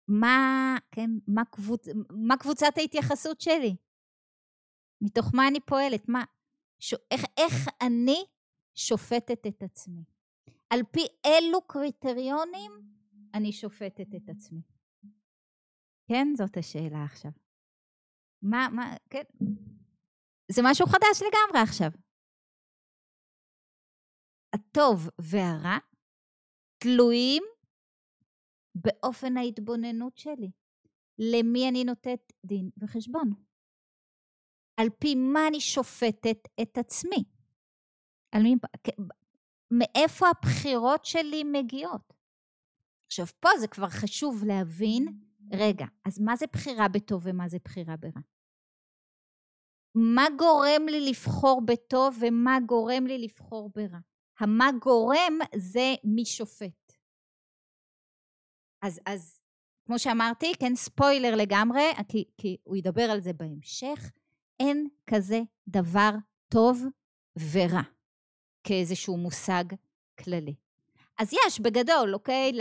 [0.09, 3.77] מה, כן, מה, קבוצ, מה קבוצת ההתייחסות שלי?
[5.01, 6.09] מתוך מה אני פועלת?
[6.09, 6.25] מה,
[6.79, 8.25] ש, איך, איך אני
[8.75, 10.05] שופטת את עצמי?
[10.71, 12.73] על פי אילו קריטריונים
[13.35, 14.61] אני שופטת את עצמי?
[16.09, 17.31] כן, זאת השאלה עכשיו.
[18.43, 19.23] מה, מה, כן,
[20.53, 21.91] זה משהו חדש לגמרי עכשיו.
[24.55, 25.79] הטוב והרע
[26.79, 27.43] תלויים
[28.75, 30.51] באופן ההתבוננות שלי.
[31.19, 33.31] למי אני נותנת דין וחשבון?
[34.81, 37.25] על פי מה אני שופטת את עצמי?
[38.35, 38.55] על מי,
[39.71, 42.13] מאיפה הבחירות שלי מגיעות?
[43.07, 47.97] עכשיו, פה זה כבר חשוב להבין, רגע, אז מה זה בחירה בטוב ומה זה בחירה
[47.97, 48.23] ברע?
[49.95, 53.99] מה גורם לי לבחור בטוב ומה גורם לי לבחור ברע?
[54.41, 56.93] המה גורם זה מי שופט.
[58.83, 59.41] אז, אז
[59.87, 64.13] כמו שאמרתי, כן, ספוילר לגמרי, כי, כי הוא ידבר על זה בהמשך,
[64.61, 66.11] אין כזה דבר
[66.49, 66.85] טוב
[67.53, 67.83] ורע
[68.65, 69.65] כאיזשהו מושג
[70.25, 70.55] כללי.
[71.19, 72.53] אז יש בגדול, אוקיי?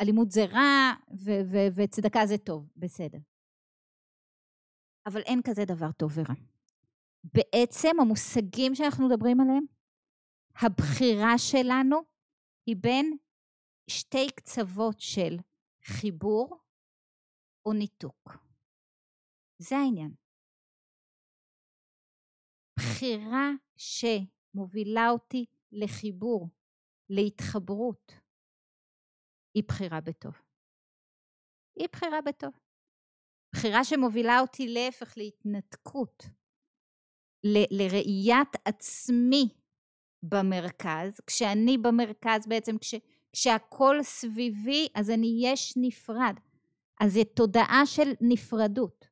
[0.00, 3.18] אלימות זה רע ו- ו- וצדקה זה טוב, בסדר.
[5.06, 6.34] אבל אין כזה דבר טוב ורע.
[7.24, 9.64] בעצם המושגים שאנחנו מדברים עליהם,
[10.62, 11.96] הבחירה שלנו
[12.66, 13.16] היא בין
[13.90, 15.36] שתי קצוות של
[15.84, 16.58] חיבור
[17.66, 18.36] או ניתוק.
[19.58, 20.14] זה העניין.
[22.78, 26.48] בחירה שמובילה אותי לחיבור,
[27.10, 28.12] להתחברות,
[29.54, 30.34] היא בחירה בטוב.
[31.78, 32.52] היא בחירה בטוב.
[33.54, 36.22] בחירה שמובילה אותי להפך להתנתקות,
[37.44, 39.48] ל- לראיית עצמי
[40.22, 42.94] במרכז, כשאני במרכז בעצם, כש,
[43.32, 46.34] כשהכול סביבי, אז אני יש נפרד.
[47.00, 49.08] אז זו תודעה של נפרדות.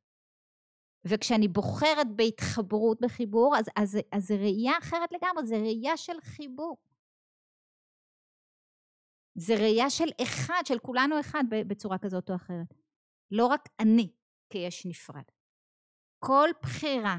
[1.04, 6.76] וכשאני בוחרת בהתחברות, בחיבור, אז, אז, זה ראייה אחרת לגמרי, זה ראייה של חיבור.
[9.35, 12.75] זה ראייה של אחד, של כולנו אחד בצורה כזאת או אחרת.
[13.31, 14.12] לא רק אני
[14.51, 15.25] כיש נפרד.
[16.18, 17.16] כל בחירה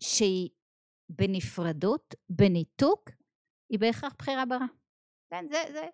[0.00, 0.50] שהיא
[1.08, 3.10] בנפרדות, בניתוק,
[3.70, 4.66] היא בהכרח בחירה ברע.
[5.30, 5.86] כן, זה, זה,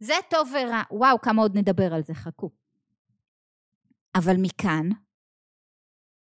[0.00, 0.82] זה טוב ורע.
[0.90, 2.50] וואו, כמה עוד נדבר על זה, חכו.
[4.14, 4.88] אבל מכאן,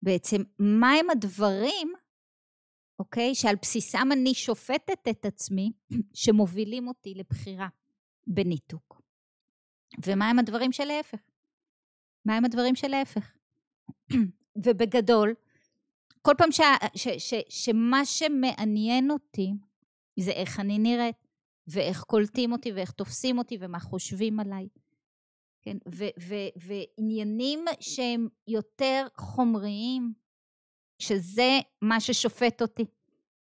[0.01, 1.93] בעצם, מהם הדברים,
[2.99, 5.71] אוקיי, שעל בסיסם אני שופטת את עצמי,
[6.13, 7.67] שמובילים אותי לבחירה
[8.27, 9.01] בניתוק.
[10.05, 11.19] ומהם הדברים שלהפך?
[12.25, 13.31] מהם הדברים שלהפך?
[14.65, 15.33] ובגדול,
[16.21, 16.61] כל פעם ש,
[16.95, 19.51] ש, ש, שמה שמעניין אותי
[20.19, 21.27] זה איך אני נראית,
[21.67, 24.67] ואיך קולטים אותי, ואיך תופסים אותי, ומה חושבים עליי.
[25.61, 25.77] כן?
[25.87, 30.13] ו- ו- ועניינים שהם יותר חומריים,
[30.99, 32.85] שזה מה ששופט אותי,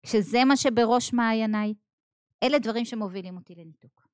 [0.06, 1.74] שזה מה שבראש מעייניי,
[2.42, 4.07] אלה דברים שמובילים אותי לניתוק.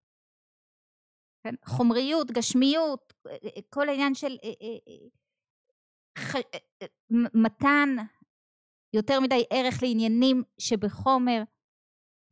[1.44, 1.54] כן?
[1.66, 3.12] חומריות, גשמיות,
[3.70, 5.08] כל העניין של אה, אה, אה,
[6.18, 6.36] ח...
[7.34, 7.96] מתן
[8.92, 11.42] יותר מדי ערך לעניינים שבחומר,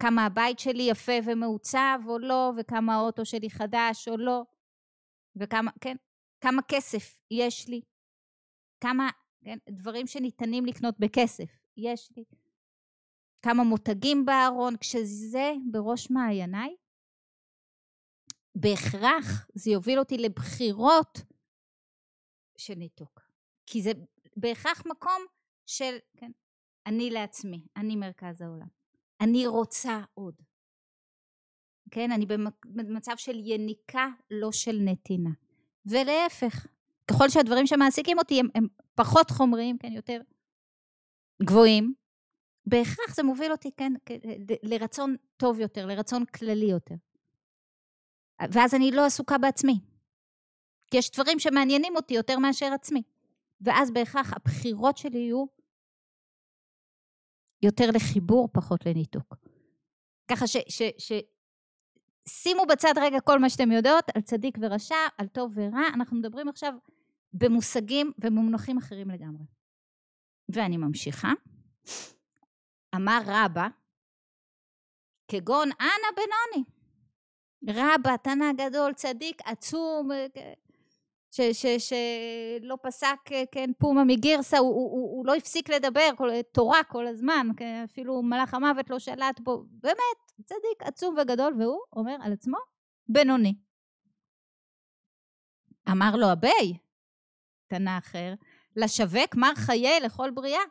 [0.03, 4.43] כמה הבית שלי יפה ומעוצב או לא, וכמה האוטו שלי חדש או לא,
[5.37, 5.97] וכמה, כן,
[6.41, 7.81] כמה כסף יש לי,
[8.81, 9.11] כמה
[9.45, 12.25] כן, דברים שניתנים לקנות בכסף יש לי,
[13.43, 16.77] כמה מותגים בארון, כשזה בראש מעייניי,
[18.55, 21.19] בהכרח זה יוביל אותי לבחירות
[22.57, 23.21] של ניתוק.
[23.67, 23.93] כי זה
[24.37, 25.23] בהכרח מקום
[25.67, 26.31] של, כן,
[26.87, 28.67] אני לעצמי, אני מרכז העולם.
[29.21, 30.35] אני רוצה עוד.
[31.91, 32.27] כן, אני
[32.67, 35.31] במצב של יניקה, לא של נתינה.
[35.87, 36.67] ולהפך,
[37.11, 40.21] ככל שהדברים שמעסיקים אותי הם, הם פחות חומריים, כן, יותר
[41.43, 41.95] גבוהים,
[42.67, 43.93] בהכרח זה מוביל אותי, כן,
[44.63, 46.95] לרצון טוב יותר, לרצון כללי יותר.
[48.51, 49.81] ואז אני לא עסוקה בעצמי.
[50.91, 53.03] כי יש דברים שמעניינים אותי יותר מאשר עצמי.
[53.61, 55.45] ואז בהכרח הבחירות שלי יהיו
[57.63, 59.35] יותר לחיבור, פחות לניתוק.
[60.29, 60.57] ככה ש...
[60.69, 61.13] ש, ש
[62.29, 66.49] שימו בצד רגע כל מה שאתם יודעות על צדיק ורשע, על טוב ורע, אנחנו מדברים
[66.49, 66.73] עכשיו
[67.33, 69.45] במושגים ובמונחים אחרים לגמרי.
[70.49, 71.33] ואני ממשיכה.
[72.95, 73.69] אמר רבא,
[75.29, 76.65] כגון אנא בנוני.
[77.69, 80.09] רבא, תנא גדול, צדיק, עצום,
[81.31, 83.17] שלא פסק,
[83.53, 87.47] כן, פומה מגירסה, הוא, הוא, הוא, הוא לא הפסיק לדבר, כל, תורה כל הזמן,
[87.85, 92.57] אפילו מלאך המוות לא שלט בו, באמת, צדיק עצום וגדול, והוא אומר על עצמו,
[93.09, 93.55] בינוני.
[95.91, 96.79] אמר לו אבי,
[97.67, 98.35] תנא אחר,
[98.77, 100.63] לשווק מר חיי לכל בריאה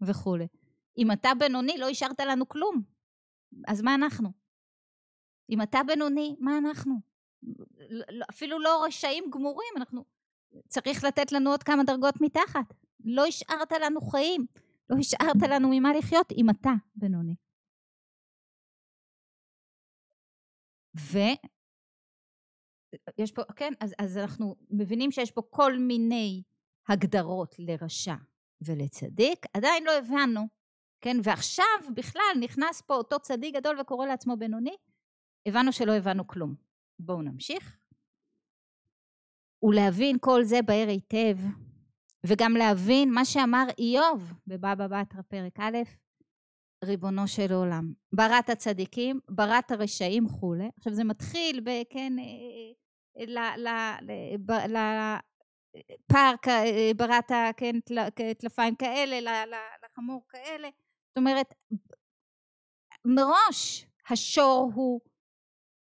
[0.00, 0.46] וכולי.
[0.98, 2.82] אם אתה בינוני, לא השארת לנו כלום.
[3.68, 4.45] אז מה אנחנו?
[5.50, 6.94] אם אתה בינוני, מה אנחנו?
[8.30, 10.04] אפילו לא רשעים גמורים, אנחנו...
[10.68, 12.74] צריך לתת לנו עוד כמה דרגות מתחת.
[13.04, 14.46] לא השארת לנו חיים,
[14.90, 17.34] לא השארת לנו ממה לחיות אם אתה בינוני.
[23.18, 26.42] ויש פה, כן, אז, אז אנחנו מבינים שיש פה כל מיני
[26.88, 28.14] הגדרות לרשע
[28.60, 30.48] ולצדיק, עדיין לא הבנו,
[31.00, 34.76] כן, ועכשיו בכלל נכנס פה אותו צדיק גדול וקורא לעצמו בינוני,
[35.46, 36.54] הבנו שלא הבנו כלום.
[36.98, 37.78] בואו נמשיך.
[39.62, 41.36] ולהבין כל זה בהר היטב,
[42.26, 45.76] וגם להבין מה שאמר איוב בבבא בתרא פרק א',
[46.84, 47.92] ריבונו של עולם.
[48.12, 50.70] בראת הצדיקים, בראת הרשעים כולי.
[50.78, 51.70] עכשיו זה מתחיל ב...
[51.90, 52.12] כן,
[56.10, 56.46] לפארק,
[56.96, 57.80] בראת, כן,
[58.38, 59.44] טלפיים כאלה,
[59.84, 60.68] לחמור כאלה.
[61.08, 61.54] זאת אומרת,
[63.04, 65.00] מראש השור הוא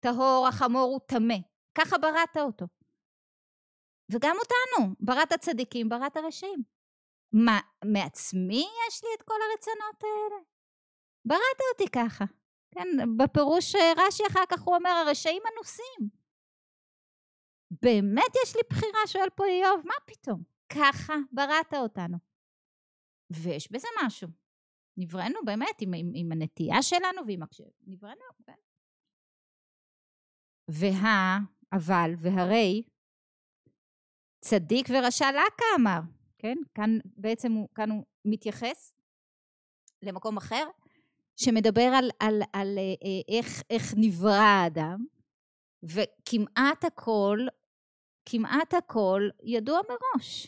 [0.00, 1.34] טהור, החמור הוא טמא.
[1.74, 2.66] ככה בראת אותו.
[4.12, 6.62] וגם אותנו, בראת הצדיקים, בראת הרשעים.
[7.32, 10.42] מה, מעצמי יש לי את כל הרצונות האלה?
[11.24, 12.24] בראת אותי ככה.
[12.70, 16.08] כן, בפירוש אה, רש"י אחר כך הוא אומר, הרשעים אנוסים.
[17.70, 20.42] באמת יש לי בחירה, שואל פה איוב, מה פתאום?
[20.68, 22.18] ככה בראת אותנו.
[23.30, 24.28] ויש בזה משהו.
[24.96, 27.64] נבראנו באמת עם, עם, עם הנטייה שלנו ועם הקשב.
[27.86, 28.52] נבראנו, כן.
[30.70, 31.38] וה,
[31.72, 32.82] אבל, והרי,
[34.40, 36.00] צדיק ורשע לקה אמר,
[36.38, 36.56] כן?
[36.74, 38.92] כאן בעצם הוא, כאן הוא מתייחס
[40.02, 40.64] למקום אחר,
[41.36, 45.04] שמדבר על, על, על אה, איך, איך נברא האדם,
[45.82, 47.38] וכמעט הכל,
[48.26, 50.46] כמעט הכל ידוע מראש.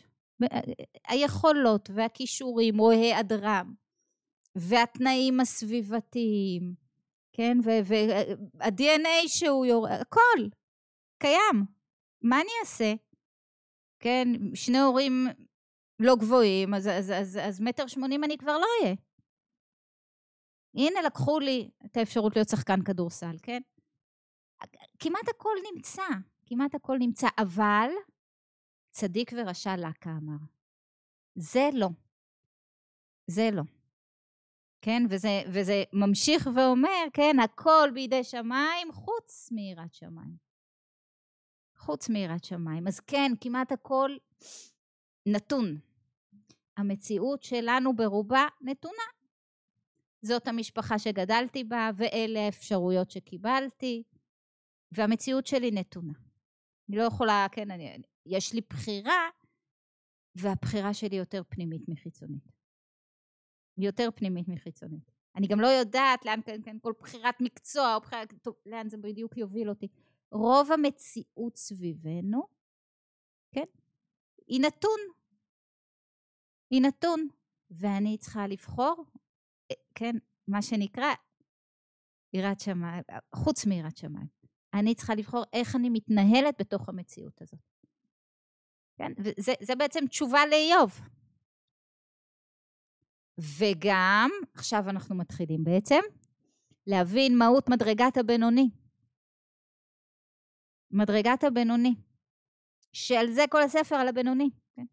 [1.08, 3.74] היכולות והכישורים או היעדרם,
[4.56, 6.74] והתנאים הסביבתיים,
[7.32, 10.48] כן, וה-DNA שהוא יורד, הכל
[11.18, 11.66] קיים.
[12.22, 12.94] מה אני אעשה?
[13.98, 15.26] כן, שני הורים
[15.98, 18.94] לא גבוהים, אז, אז, אז, אז מטר שמונים אני כבר לא אהיה.
[20.74, 23.60] הנה לקחו לי את האפשרות להיות שחקן כדורסל, כן?
[24.98, 26.02] כמעט הכל נמצא,
[26.46, 27.90] כמעט הכל נמצא, אבל
[28.90, 30.46] צדיק ורשע לקה אמר.
[31.34, 31.88] זה לא.
[33.26, 33.62] זה לא.
[34.82, 40.36] כן, וזה, וזה ממשיך ואומר, כן, הכל בידי שמיים חוץ מיראת שמיים.
[41.76, 42.88] חוץ מיראת שמיים.
[42.88, 44.16] אז כן, כמעט הכל
[45.26, 45.80] נתון.
[46.76, 49.02] המציאות שלנו ברובה נתונה.
[50.22, 54.02] זאת המשפחה שגדלתי בה, ואלה האפשרויות שקיבלתי,
[54.92, 56.12] והמציאות שלי נתונה.
[56.88, 59.28] אני לא יכולה, כן, אני, יש לי בחירה,
[60.34, 62.61] והבחירה שלי יותר פנימית מחיצונית.
[63.82, 65.12] יותר פנימית מחיצונית.
[65.36, 68.96] אני גם לא יודעת לאן, כן, כן, כל בחירת מקצוע, או בחירת, טוב, לאן זה
[68.96, 69.88] בדיוק יוביל אותי.
[70.30, 72.42] רוב המציאות סביבנו,
[73.54, 73.64] כן,
[74.46, 74.98] היא נתון.
[76.70, 77.28] היא נתון.
[77.72, 79.04] ואני צריכה לבחור,
[79.70, 80.16] אה, כן,
[80.48, 81.14] מה שנקרא
[82.32, 83.02] יראת שמיים,
[83.34, 84.26] חוץ מיראת שמיים.
[84.74, 87.60] אני צריכה לבחור איך אני מתנהלת בתוך המציאות הזאת.
[88.96, 91.00] כן, וזה בעצם תשובה לאיוב.
[93.38, 96.00] וגם, עכשיו אנחנו מתחילים בעצם,
[96.86, 98.70] להבין מהות מדרגת הבינוני.
[100.90, 101.94] מדרגת הבינוני,
[102.92, 104.84] שעל זה כל הספר, על הבינוני, כן?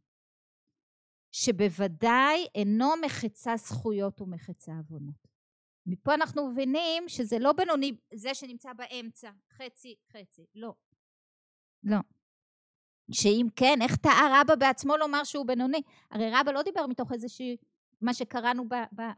[1.31, 5.27] שבוודאי אינו מחצה זכויות ומחצה עוונות.
[5.85, 10.73] מפה אנחנו מבינים שזה לא בינוני, זה שנמצא באמצע, חצי, חצי, לא.
[11.83, 11.97] לא.
[13.11, 15.81] שאם כן, איך טעה רבא בעצמו לומר שהוא בינוני?
[16.11, 17.57] הרי רבא לא דיבר מתוך איזושהי
[18.01, 18.63] מה שקראנו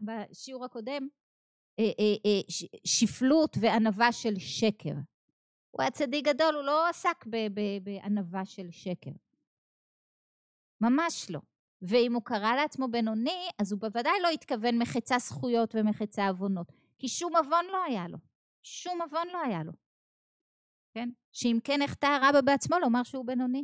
[0.01, 1.07] בשיעור הקודם,
[1.79, 2.41] אה, אה, אה,
[2.85, 4.93] שפלות וענווה של שקר.
[5.71, 7.25] הוא היה צדיק גדול, הוא לא עסק
[7.84, 9.11] בענווה של שקר.
[10.82, 11.39] ממש לא.
[11.82, 16.71] ואם הוא קרא לעצמו בינוני, אז הוא בוודאי לא התכוון מחצה זכויות ומחצה עוונות.
[16.99, 18.17] כי שום עוון לא היה לו.
[18.63, 19.71] שום עוון לא היה לו.
[20.93, 21.09] כן?
[21.32, 23.63] שאם כן החטא רבא בעצמו לומר שהוא בינוני.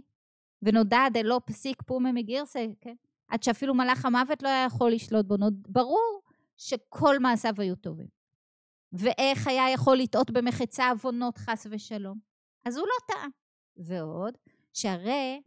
[0.62, 2.96] ונודע דלא פסיק פומי מגירסה, כן?
[3.28, 5.36] עד שאפילו מלאך המוות לא היה יכול לשלוט בו.
[5.68, 6.22] ברור
[6.58, 8.08] שכל מעשיו היו טובים.
[8.92, 12.20] ואיך היה יכול לטעות במחצה עוונות חס ושלום?
[12.66, 13.28] אז הוא לא טעה.
[13.78, 14.38] ועוד,
[14.74, 15.42] שהרי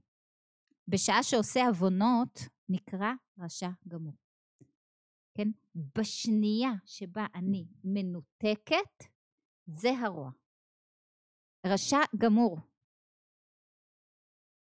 [0.88, 4.14] בשעה שעושה עוונות נקרא רשע גמור.
[5.34, 5.48] כן?
[5.74, 9.04] בשנייה שבה אני מנותקת,
[9.66, 10.30] זה הרוע.
[11.66, 12.58] רשע גמור.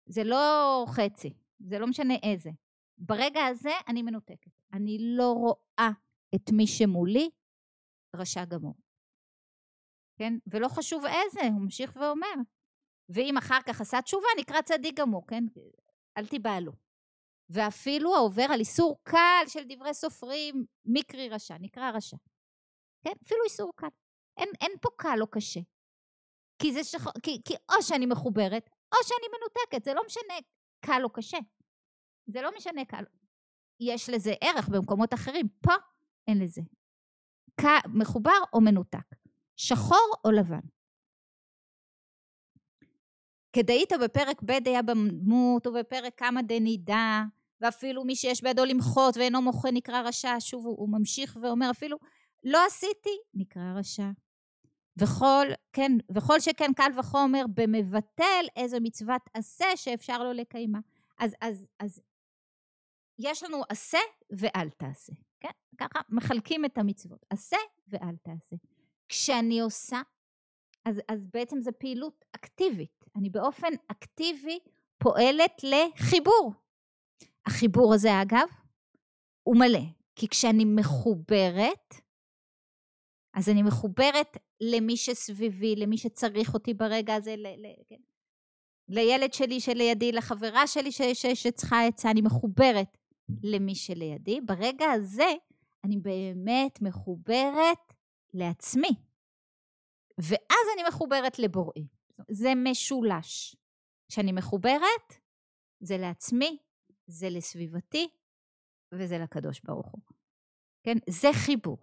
[0.05, 2.49] זה לא חצי, זה לא משנה איזה.
[2.98, 4.52] ברגע הזה אני מנותקת.
[4.74, 5.89] אני לא רואה
[6.36, 7.30] את מי שמולי
[8.16, 8.76] רשע גמור.
[10.20, 10.34] כן?
[10.48, 12.36] ולא חשוב איזה, הוא ממשיך ואומר.
[13.10, 15.43] ואם אחר כך עשה תשובה, נקרא צדיק גמור, כן?
[16.18, 16.72] אל תיבהלו.
[17.50, 22.18] ואפילו העובר על איסור קל של דברי סופרים, מקרי רשע, נקרא רשע.
[23.04, 23.14] כן?
[23.26, 23.88] אפילו איסור קל.
[24.38, 25.60] אין, אין פה קל או קשה.
[26.62, 30.34] כי זה שחור, כי, כי או שאני מחוברת, או שאני מנותקת, זה לא משנה
[30.86, 31.38] קל או קשה.
[32.28, 33.04] זה לא משנה קל.
[33.80, 35.74] יש לזה ערך במקומות אחרים, פה
[36.28, 36.62] אין לזה.
[37.88, 39.16] מחובר או מנותק.
[39.56, 40.60] שחור או לבן.
[43.54, 47.24] כדאית בפרק ב' היה במות ובפרק כמה דנידה
[47.62, 51.98] ואפילו מי שיש בידו למחות ואינו מוחה נקרא רשע שוב הוא, הוא ממשיך ואומר אפילו
[52.44, 54.10] לא עשיתי נקרא רשע
[54.98, 60.80] וכל כן וכל שכן קל וחומר במבטל איזו מצוות עשה שאפשר לו לקיימה
[61.20, 62.02] אז אז אז
[63.20, 63.97] יש לנו עשה
[64.30, 67.57] ואל תעשה כן ככה מחלקים את המצוות עשה
[67.88, 68.55] ואל תעשה
[69.09, 70.01] כשאני עושה
[70.88, 73.05] אז, אז בעצם זו פעילות אקטיבית.
[73.15, 74.59] אני באופן אקטיבי
[74.97, 76.53] פועלת לחיבור.
[77.45, 78.47] החיבור הזה, אגב,
[79.43, 79.84] הוא מלא.
[80.15, 81.95] כי כשאני מחוברת,
[83.34, 88.01] אז אני מחוברת למי שסביבי, למי שצריך אותי ברגע הזה, ל, ל, כן.
[88.88, 92.97] לילד שלי שלידי, לחברה שלי ש, ש, שצריכה עצה, אני מחוברת
[93.44, 94.42] למי שלידי.
[94.42, 95.34] ברגע הזה
[95.84, 97.94] אני באמת מחוברת
[98.34, 98.92] לעצמי.
[100.18, 101.88] ואז אני מחוברת לבוראי.
[102.32, 103.56] זה משולש.
[104.10, 105.14] כשאני מחוברת,
[105.80, 106.58] זה לעצמי,
[107.08, 108.10] זה לסביבתי,
[108.94, 110.02] וזה לקדוש ברוך הוא.
[110.84, 110.98] כן?
[111.10, 111.78] זה חיבור.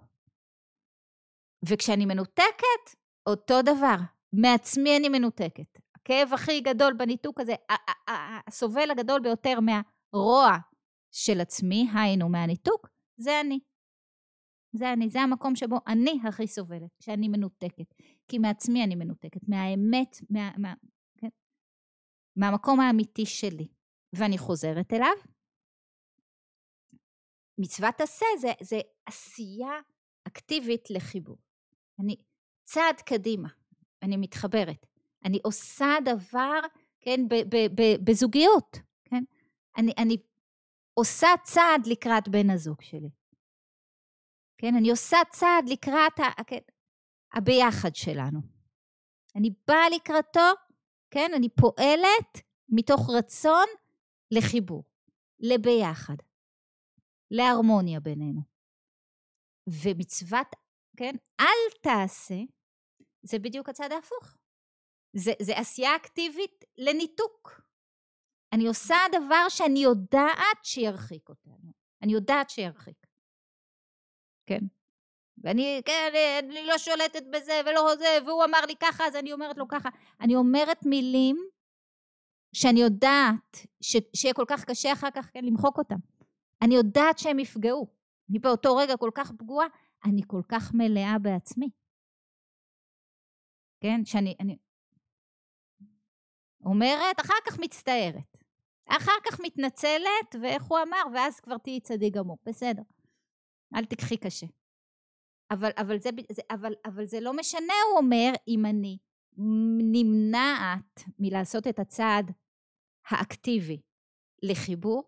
[1.69, 2.85] וכשאני מנותקת,
[3.27, 3.97] אותו דבר.
[4.33, 5.79] מעצמי אני מנותקת.
[5.95, 7.55] הכאב הכי גדול בניתוק הזה,
[8.47, 10.57] הסובל הגדול ביותר מהרוע
[11.15, 13.59] של עצמי, היינו מהניתוק, זה אני.
[14.73, 17.95] זה אני, זה המקום שבו אני הכי סובלת, כשאני מנותקת.
[18.29, 20.75] כי מעצמי אני מנותקת, מהאמת, מה, מה,
[21.19, 21.29] כן?
[22.37, 23.69] מהמקום האמיתי שלי.
[24.13, 25.17] ואני חוזרת אליו.
[27.59, 29.81] מצוות עשה זה, זה עשייה
[30.25, 31.39] אקטיבית לחיבור.
[32.01, 32.17] אני
[32.65, 33.49] צעד קדימה,
[34.03, 34.87] אני מתחברת.
[35.25, 36.61] אני עושה דבר,
[37.01, 37.21] כן,
[38.05, 39.25] בזוגיות, כן?
[39.77, 40.17] אני, אני
[40.95, 43.11] עושה צעד לקראת בן הזוג שלי.
[44.59, 46.65] כן, אני עושה צעד לקראת ה, כן,
[47.35, 48.41] הביחד שלנו.
[49.37, 50.51] אני באה לקראתו,
[51.11, 53.67] כן, אני פועלת מתוך רצון
[54.31, 54.85] לחיבור,
[55.41, 56.17] לביחד,
[57.31, 58.41] להרמוניה בינינו.
[59.69, 60.47] ומצוות,
[60.97, 62.41] כן, אל תעשה,
[63.23, 64.37] זה בדיוק הצד ההפוך.
[65.17, 67.64] זה, זה עשייה אקטיבית לניתוק.
[68.55, 71.73] אני עושה דבר שאני יודעת שירחיק אותנו.
[72.03, 73.07] אני יודעת שירחיק.
[74.47, 74.61] כן.
[75.39, 79.33] ואני, כן, אני, אני לא שולטת בזה ולא זה, והוא אמר לי ככה, אז אני
[79.33, 79.89] אומרת לו ככה.
[80.21, 81.37] אני אומרת מילים
[82.53, 85.97] שאני יודעת ש, שיהיה כל כך קשה אחר כך כן, למחוק אותם.
[86.63, 87.87] אני יודעת שהם יפגעו.
[88.31, 89.67] אני באותו רגע כל כך פגועה,
[90.05, 91.71] אני כל כך מלאה בעצמי.
[93.81, 94.57] כן, שאני אני
[96.65, 98.34] אומרת, אחר כך מצטערת.
[98.87, 102.39] אחר כך מתנצלת, ואיך הוא אמר, ואז כבר תהיי צדיק גמור.
[102.47, 102.83] בסדר.
[103.75, 104.47] אל תקחי קשה.
[105.51, 108.99] אבל, אבל, זה, זה, אבל, אבל זה לא משנה, הוא אומר, אם אני
[109.93, 112.33] נמנעת מלעשות את הצעד
[113.11, 113.81] האקטיבי
[114.43, 115.03] לחיבור,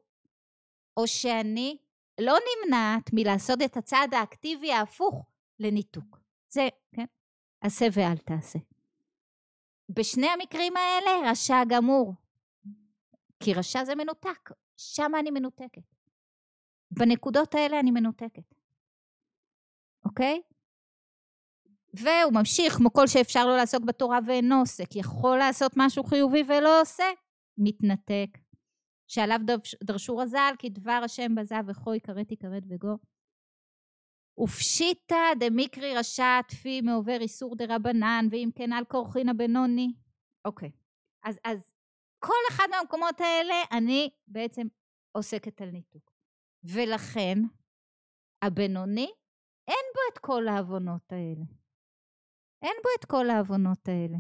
[0.97, 1.77] או שאני
[2.21, 5.27] לא נמנעת מלעשות את הצעד האקטיבי ההפוך
[5.59, 6.19] לניתוק.
[6.49, 7.05] זה, כן?
[7.61, 8.59] עשה ואל תעשה.
[9.89, 12.15] בשני המקרים האלה רשע גמור.
[13.43, 15.95] כי רשע זה מנותק, שם אני מנותקת.
[16.91, 18.55] בנקודות האלה אני מנותקת.
[20.05, 20.43] אוקיי?
[21.95, 26.81] והוא ממשיך, כמו כל שאפשר לו לעסוק בתורה ואינו עוסק, יכול לעשות משהו חיובי ולא
[26.81, 27.05] עושה,
[27.59, 28.39] מתנתק.
[29.07, 29.39] שעליו
[29.85, 32.97] דרשו רז"ל, כי דבר השם בזה וכה יכרת יכרת בגו.
[34.41, 39.95] ופשיטא דמיקרי רשע תפי מעובר איסור דרבנן, ואם כן על כורחינא בנוני.
[40.45, 40.71] אוקיי,
[41.25, 41.76] אז, אז
[42.27, 44.67] כל אחד מהמקומות האלה אני בעצם
[45.13, 46.13] עוסקת על ניתוק.
[46.65, 47.39] ולכן
[48.43, 49.11] הבינוני
[49.69, 51.45] אין בו את כל העוונות האלה.
[52.63, 54.17] אין בו את כל העוונות האלה.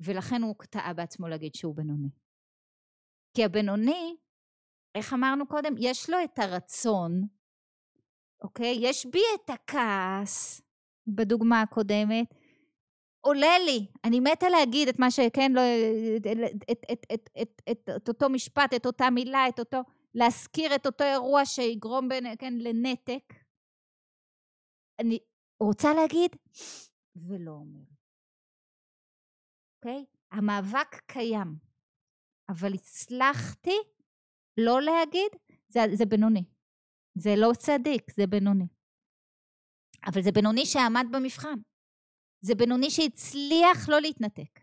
[0.00, 2.10] ולכן הוא טעה בעצמו להגיד שהוא בינוני.
[3.36, 4.16] כי הבינוני,
[4.94, 5.74] איך אמרנו קודם?
[5.78, 7.22] יש לו את הרצון,
[8.40, 8.76] אוקיי?
[8.80, 10.62] יש בי את הכעס,
[11.06, 12.34] בדוגמה הקודמת,
[13.24, 15.60] עולה לי, אני מתה להגיד את מה שכן, לא,
[16.16, 16.26] את,
[16.70, 19.78] את, את, את, את, את, את אותו משפט, את אותה מילה, את אותו,
[20.14, 23.34] להזכיר את אותו אירוע שיגרום בין, כן, לנתק.
[25.00, 25.18] אני
[25.62, 26.30] רוצה להגיד,
[27.16, 27.80] ולא אומר.
[29.76, 30.04] אוקיי?
[30.04, 30.36] Okay?
[30.36, 31.56] המאבק קיים,
[32.48, 33.76] אבל הצלחתי
[34.58, 35.32] לא להגיד,
[35.68, 36.44] זה, זה בינוני.
[37.14, 38.66] זה לא צדיק, זה בינוני.
[40.06, 41.58] אבל זה בינוני שעמד במבחן.
[42.42, 44.60] זה בינוני שהצליח לא להתנתק.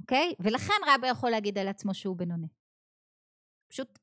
[0.00, 0.34] אוקיי?
[0.44, 2.48] ולכן רבא יכול להגיד על עצמו שהוא בינוני.
[3.68, 3.98] פשוט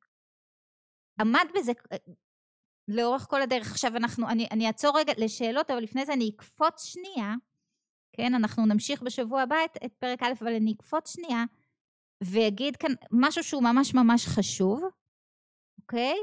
[1.19, 1.97] עמד בזה אה,
[2.87, 3.71] לאורך כל הדרך.
[3.71, 7.33] עכשיו אנחנו, אני, אני אעצור רגע לשאלות, אבל לפני זה אני אקפוץ שנייה,
[8.13, 8.33] כן?
[8.33, 11.43] אנחנו נמשיך בשבוע הבא את, את פרק א', אבל אני אקפוץ שנייה
[12.23, 14.81] ואגיד כאן משהו שהוא ממש ממש חשוב,
[15.81, 16.15] אוקיי?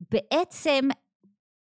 [0.00, 0.88] בעצם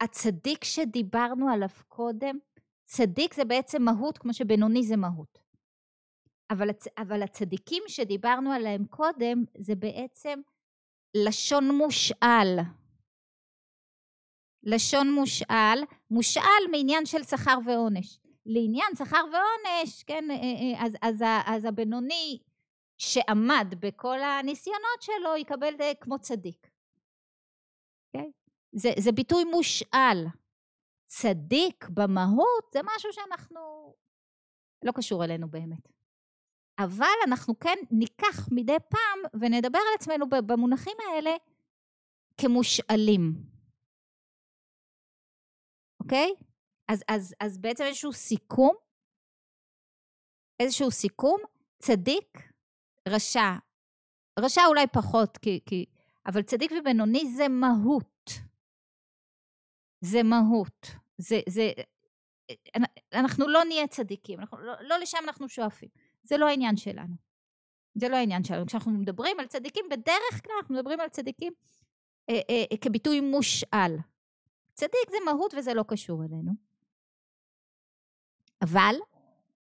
[0.01, 2.37] הצדיק שדיברנו עליו קודם,
[2.83, 5.39] צדיק זה בעצם מהות כמו שבינוני זה מהות.
[6.51, 6.87] אבל, הצ...
[6.97, 10.41] אבל הצדיקים שדיברנו עליהם קודם זה בעצם
[11.17, 12.59] לשון מושאל.
[14.63, 18.19] לשון מושאל, מושאל מעניין של שכר ועונש.
[18.45, 22.39] לעניין שכר ועונש, כן, אה, אה, אז, אז, אז הבינוני
[22.97, 26.70] שעמד בכל הניסיונות שלו יקבל כמו צדיק.
[28.71, 30.25] זה, זה ביטוי מושאל.
[31.05, 33.93] צדיק במהות זה משהו שאנחנו
[34.83, 35.87] לא קשור אלינו באמת.
[36.79, 41.31] אבל אנחנו כן ניקח מדי פעם ונדבר על עצמנו במונחים האלה
[42.37, 43.33] כמושאלים.
[45.99, 46.33] אוקיי?
[46.87, 48.75] אז, אז, אז בעצם איזשהו סיכום,
[50.59, 51.39] איזשהו סיכום,
[51.79, 52.51] צדיק,
[53.07, 53.55] רשע,
[54.39, 55.85] רשע אולי פחות, כי, כי,
[56.25, 58.10] אבל צדיק ובינוני זה מהות.
[60.01, 60.87] זה מהות.
[61.17, 61.71] זה, זה,
[63.13, 65.89] אנחנו לא נהיה צדיקים, אנחנו, לא, לא לשם אנחנו שואפים.
[66.23, 67.15] זה לא העניין שלנו.
[67.95, 68.65] זה לא העניין שלנו.
[68.65, 71.53] כשאנחנו מדברים על צדיקים, בדרך כלל אנחנו מדברים על צדיקים
[72.29, 73.97] אה, אה, אה, כביטוי מושאל.
[74.73, 76.51] צדיק זה מהות וזה לא קשור אלינו.
[78.61, 78.95] אבל,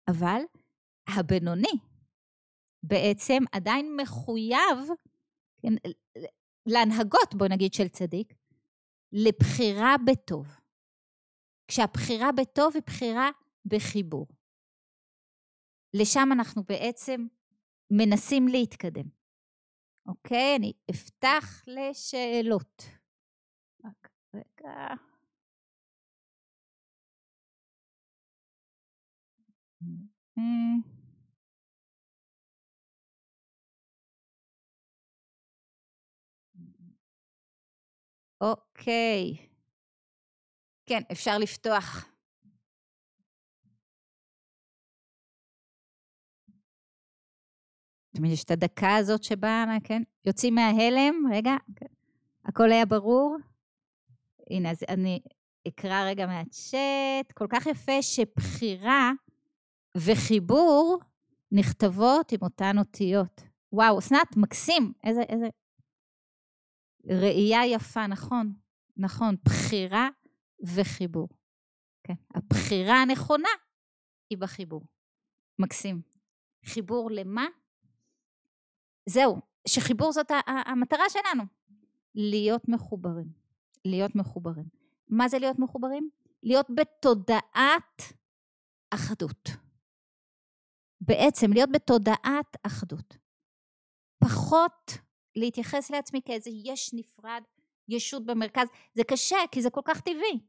[0.09, 0.43] אבל,
[1.09, 1.79] הבינוני
[2.83, 4.79] בעצם עדיין מחויב
[5.63, 5.73] כן,
[6.67, 8.35] להנהגות, בוא נגיד, של צדיק,
[9.13, 10.47] לבחירה בטוב.
[11.69, 13.31] כשהבחירה בטוב היא בחירה
[13.65, 14.27] בחיבור.
[15.95, 17.27] לשם אנחנו בעצם
[17.91, 19.09] מנסים להתקדם.
[20.07, 20.57] אוקיי?
[20.59, 22.83] אני אפתח לשאלות.
[23.85, 24.95] רק רגע.
[38.43, 39.37] אוקיי.
[40.87, 42.09] כן, אפשר לפתוח.
[48.17, 51.87] תמיד יש את הדקה הזאת שבה, כן, יוצאים מההלם, רגע, כן.
[52.45, 53.37] הכל היה ברור.
[54.51, 55.21] הנה, אז אני
[55.69, 57.33] אקרא רגע מהצ'אט.
[57.35, 59.13] כל כך יפה שבחירה
[59.97, 60.99] וחיבור
[61.53, 63.43] נכתבות עם אותן אותיות.
[63.73, 64.93] וואו, אסנת, מקסים.
[65.05, 65.47] איזה, איזה...
[67.07, 68.53] ראייה יפה, נכון,
[68.97, 69.37] נכון.
[69.45, 70.09] בחירה
[70.63, 71.29] וחיבור.
[72.05, 72.15] כן.
[72.35, 73.49] הבחירה הנכונה
[74.31, 74.83] היא בחיבור.
[75.59, 76.03] מקסים.
[76.65, 77.47] חיבור למה?
[79.07, 81.43] זהו, שחיבור זאת המטרה שלנו.
[82.15, 83.33] להיות מחוברים.
[83.85, 84.65] להיות מחוברים.
[85.09, 86.11] מה זה להיות מחוברים?
[86.43, 88.03] להיות בתודעת
[88.91, 89.49] אחדות.
[91.01, 93.17] בעצם להיות בתודעת אחדות.
[94.19, 94.93] פחות
[95.37, 97.43] להתייחס לעצמי כאיזה יש נפרד,
[97.89, 98.69] ישות במרכז.
[98.95, 100.41] זה קשה, כי זה כל כך טבעי.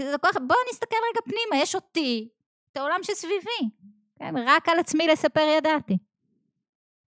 [0.00, 0.36] זה כל כך...
[0.36, 2.28] בואו נסתכל רגע פנימה, יש אותי,
[2.72, 3.70] את העולם שסביבי.
[4.18, 5.98] כן, רק על עצמי לספר ידעתי.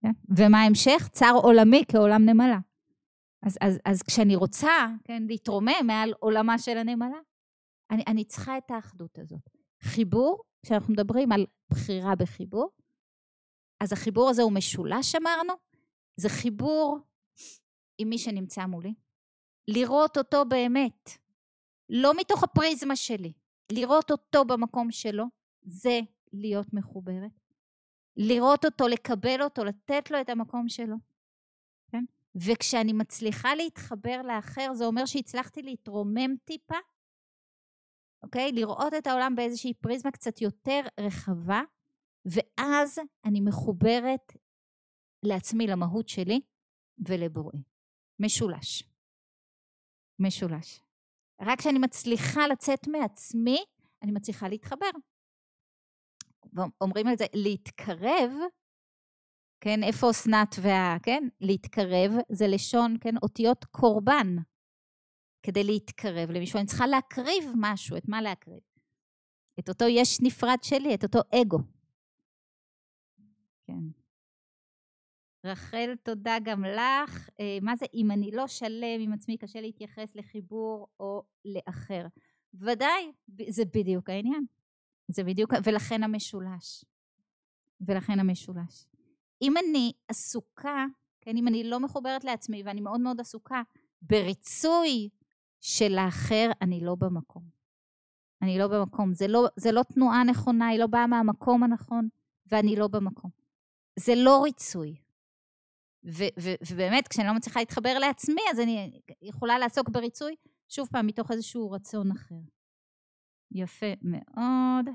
[0.02, 0.12] כן?
[0.36, 1.08] ומה ההמשך?
[1.12, 2.58] צר עולמי כעולם נמלה.
[3.46, 7.18] אז, אז, אז כשאני רוצה, כן, להתרומם מעל עולמה של הנמלה,
[7.90, 9.50] אני, אני צריכה את האחדות הזאת.
[9.82, 12.70] חיבור, כשאנחנו מדברים על בחירה בחיבור,
[13.80, 15.52] אז החיבור הזה הוא משולש, אמרנו,
[16.16, 16.98] זה חיבור
[17.98, 18.94] עם מי שנמצא מולי,
[19.68, 21.10] לראות אותו באמת,
[21.88, 23.32] לא מתוך הפריזמה שלי,
[23.72, 25.24] לראות אותו במקום שלו,
[25.62, 26.00] זה
[26.32, 27.30] להיות מחוברת.
[28.16, 30.96] לראות אותו, לקבל אותו, לתת לו את המקום שלו.
[31.92, 32.04] כן?
[32.34, 36.76] וכשאני מצליחה להתחבר לאחר, זה אומר שהצלחתי להתרומם טיפה,
[38.22, 38.52] אוקיי?
[38.52, 41.62] לראות את העולם באיזושהי פריזמה קצת יותר רחבה,
[42.24, 44.32] ואז אני מחוברת
[45.26, 46.40] לעצמי, למהות שלי
[47.08, 47.62] ולבוראי.
[48.20, 48.82] משולש.
[50.18, 50.80] משולש.
[51.40, 53.58] רק כשאני מצליחה לצאת מעצמי,
[54.02, 54.90] אני מצליחה להתחבר.
[56.80, 58.30] אומרים על זה להתקרב,
[59.60, 60.96] כן, איפה אסנת וה...
[61.02, 64.36] כן, להתקרב זה לשון, כן, אותיות קורבן.
[65.42, 68.60] כדי להתקרב למישהו, אני צריכה להקריב משהו, את מה להקריב?
[69.58, 71.58] את אותו יש נפרד שלי, את אותו אגו.
[73.66, 74.03] כן.
[75.44, 77.28] רחל, תודה גם לך.
[77.40, 82.06] אה, מה זה, אם אני לא שלם עם עצמי, קשה להתייחס לחיבור או לאחר.
[82.54, 83.12] ודאי,
[83.48, 84.44] זה בדיוק העניין.
[85.08, 86.84] זה בדיוק, ולכן המשולש.
[87.80, 88.86] ולכן המשולש.
[89.42, 90.84] אם אני עסוקה,
[91.20, 93.62] כן, אם אני לא מחוברת לעצמי ואני מאוד מאוד עסוקה
[94.02, 95.08] בריצוי
[95.60, 97.42] של האחר, אני לא במקום.
[98.42, 99.14] אני לא במקום.
[99.14, 102.08] זה לא, זה לא תנועה נכונה, היא לא באה מהמקום הנכון,
[102.46, 103.30] ואני לא במקום.
[103.98, 105.03] זה לא ריצוי.
[106.06, 110.36] ו- ו- ובאמת, כשאני לא מצליחה להתחבר לעצמי, אז אני יכולה לעסוק בריצוי,
[110.68, 112.40] שוב פעם, מתוך איזשהו רצון אחר.
[113.52, 114.86] יפה מאוד.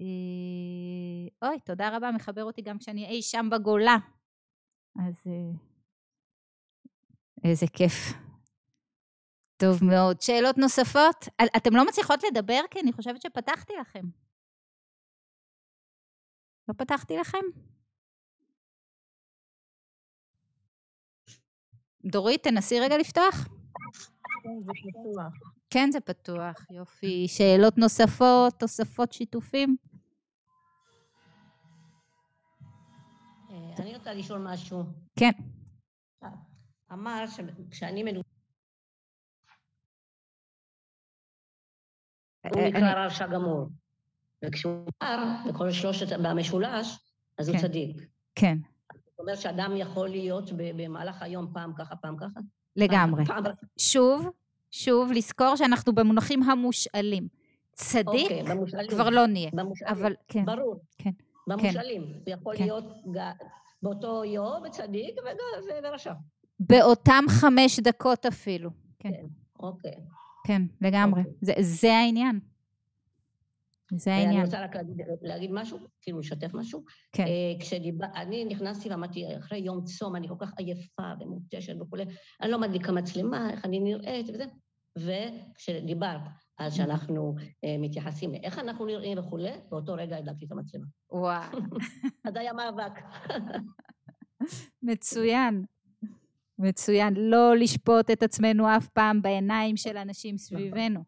[0.00, 3.96] אה, אוי, תודה רבה, מחבר אותי גם כשאני אי שם בגולה.
[5.08, 5.58] אז אה,
[7.44, 7.92] איזה כיף.
[9.56, 10.20] טוב מאוד.
[10.20, 11.28] שאלות נוספות?
[11.56, 12.60] אתם לא מצליחות לדבר?
[12.70, 14.04] כי אני חושבת שפתחתי לכם.
[16.68, 17.44] לא פתחתי לכם?
[22.06, 23.48] דורית, תנסי רגע לפתוח.
[24.42, 25.52] כן, זה פתוח.
[25.70, 27.28] כן, זה פתוח, יופי.
[27.28, 29.76] שאלות נוספות, תוספות, שיתופים?
[33.50, 34.82] אה, אני רוצה לשאול משהו.
[35.18, 35.30] כן.
[36.92, 38.28] אמר שכשאני מדובר...
[42.52, 43.68] הוא אה, נקרא רשע גמור.
[44.44, 46.98] וכשהוא אמר בכל שלושת, במשולש,
[47.38, 47.62] אז הוא כן.
[47.62, 47.96] צדיק.
[48.34, 48.58] כן.
[49.26, 52.40] זאת אומרת שאדם יכול להיות במהלך היום פעם ככה, פעם ככה?
[52.76, 53.24] לגמרי.
[53.24, 54.28] פעם- פעם- שוב,
[54.70, 57.28] שוב, לזכור שאנחנו במונחים המושאלים.
[57.72, 58.90] צדיק אוקיי, במושאלים.
[58.90, 59.50] כבר לא נהיה.
[59.52, 59.94] במושאלים.
[59.94, 60.80] אבל כן, ברור.
[60.98, 61.10] כן,
[61.46, 62.02] במושאלים.
[62.02, 62.64] הוא יכול כן.
[62.64, 63.30] להיות ג-
[63.82, 66.12] באותו יום צדיק ו- ורשע.
[66.60, 68.70] באותם חמש דקות אפילו.
[68.98, 69.10] כן,
[69.60, 69.94] אוקיי.
[70.46, 71.20] כן, לגמרי.
[71.20, 71.32] אוקיי.
[71.40, 72.40] זה- זה העניין.
[73.92, 74.44] זה אני העניין.
[74.44, 76.84] רוצה רק להגיד, להגיד משהו, כאילו לשתף משהו.
[77.12, 77.22] כן.
[77.26, 82.04] אה, כשדיבר, אני נכנסתי ואמרתי, אחרי יום צום, אני כל כך עייפה ומותשת וכולי,
[82.42, 84.44] אני לא מדליקה מצלמה, איך אני נראית וזה.
[84.98, 86.20] וכשדיברת
[86.56, 87.34] על שאנחנו
[87.64, 90.86] אה, מתייחסים לאיך אנחנו נראים וכולי, באותו רגע הדלקתי את המצלמה.
[91.10, 91.58] וואו,
[92.26, 92.92] אז היה מאבק.
[94.82, 95.64] מצוין.
[96.58, 97.14] מצוין.
[97.16, 101.04] לא לשפוט את עצמנו אף פעם בעיניים של אנשים סביבנו.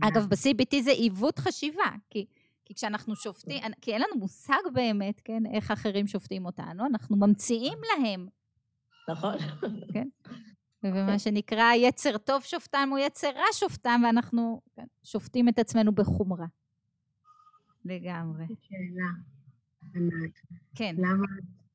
[0.00, 2.26] אגב, ב-CBT זה עיוות חשיבה, כי,
[2.64, 7.78] כי כשאנחנו שופטים, כי אין לנו מושג באמת, כן, איך אחרים שופטים אותנו, אנחנו ממציאים
[7.98, 8.28] להם.
[9.08, 9.34] נכון?
[10.82, 16.46] ומה שנקרא יצר טוב שופטם הוא יצר רע שופטם, ואנחנו כן, שופטים את עצמנו בחומרה.
[17.84, 18.44] לגמרי.
[18.46, 19.08] שאלה,
[19.94, 20.40] ענת,
[20.74, 20.94] כן.
[20.98, 21.26] למה,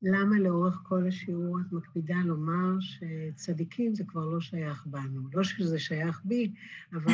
[0.02, 5.20] למה לאורך כל השיעור את מקפידה לומר שצדיקים זה כבר לא שייך בנו?
[5.32, 6.52] לא שזה שייך בי,
[6.92, 7.12] אבל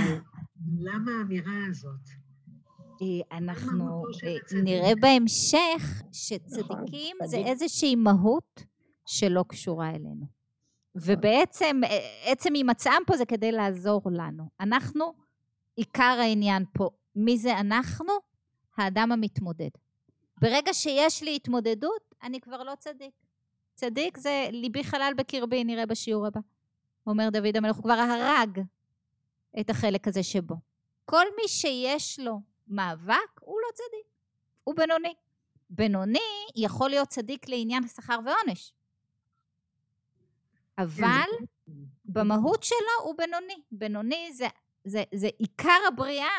[0.78, 2.08] למה האמירה הזאת?
[3.32, 4.62] אנחנו אה?
[4.62, 7.46] נראה בהמשך שצדיקים זה צדיק.
[7.46, 8.64] איזושהי מהות
[9.06, 10.26] שלא קשורה אלינו.
[10.94, 14.48] ובעצם, אה, עצם הימצאם פה זה כדי לעזור לנו.
[14.60, 15.12] אנחנו,
[15.76, 18.12] עיקר העניין פה, מי זה אנחנו?
[18.76, 19.70] האדם המתמודד.
[20.40, 23.14] ברגע שיש לי התמודדות, אני כבר לא צדיק.
[23.74, 26.40] צדיק זה ליבי חלל בקרבי, נראה בשיעור הבא.
[27.06, 28.60] אומר דוד המלך, הוא כבר הרג
[29.60, 30.54] את החלק הזה שבו.
[31.04, 34.06] כל מי שיש לו מאבק, הוא לא צדיק,
[34.64, 35.14] הוא בינוני.
[35.70, 36.18] בינוני
[36.56, 38.72] יכול להיות צדיק לעניין שכר ועונש.
[40.78, 41.28] אבל
[42.04, 43.62] במהות שלו הוא בינוני.
[43.72, 44.46] בינוני זה,
[44.84, 46.38] זה, זה עיקר הבריאה.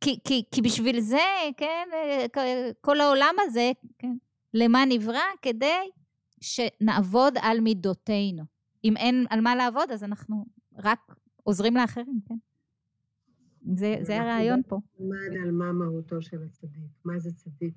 [0.00, 1.26] כי, כי, כי בשביל זה,
[1.56, 1.88] כן,
[2.80, 4.16] כל העולם הזה, כן,
[4.54, 5.20] למה נברא?
[5.42, 5.90] כדי
[6.40, 8.42] שנעבוד על מידותינו.
[8.84, 10.44] אם אין על מה לעבוד, אז אנחנו
[10.78, 12.34] רק עוזרים לאחרים, כן?
[13.74, 14.78] זה, זה הרעיון פה.
[15.00, 17.74] למד על מה מהותו של הצדיק, מה זה צדיק,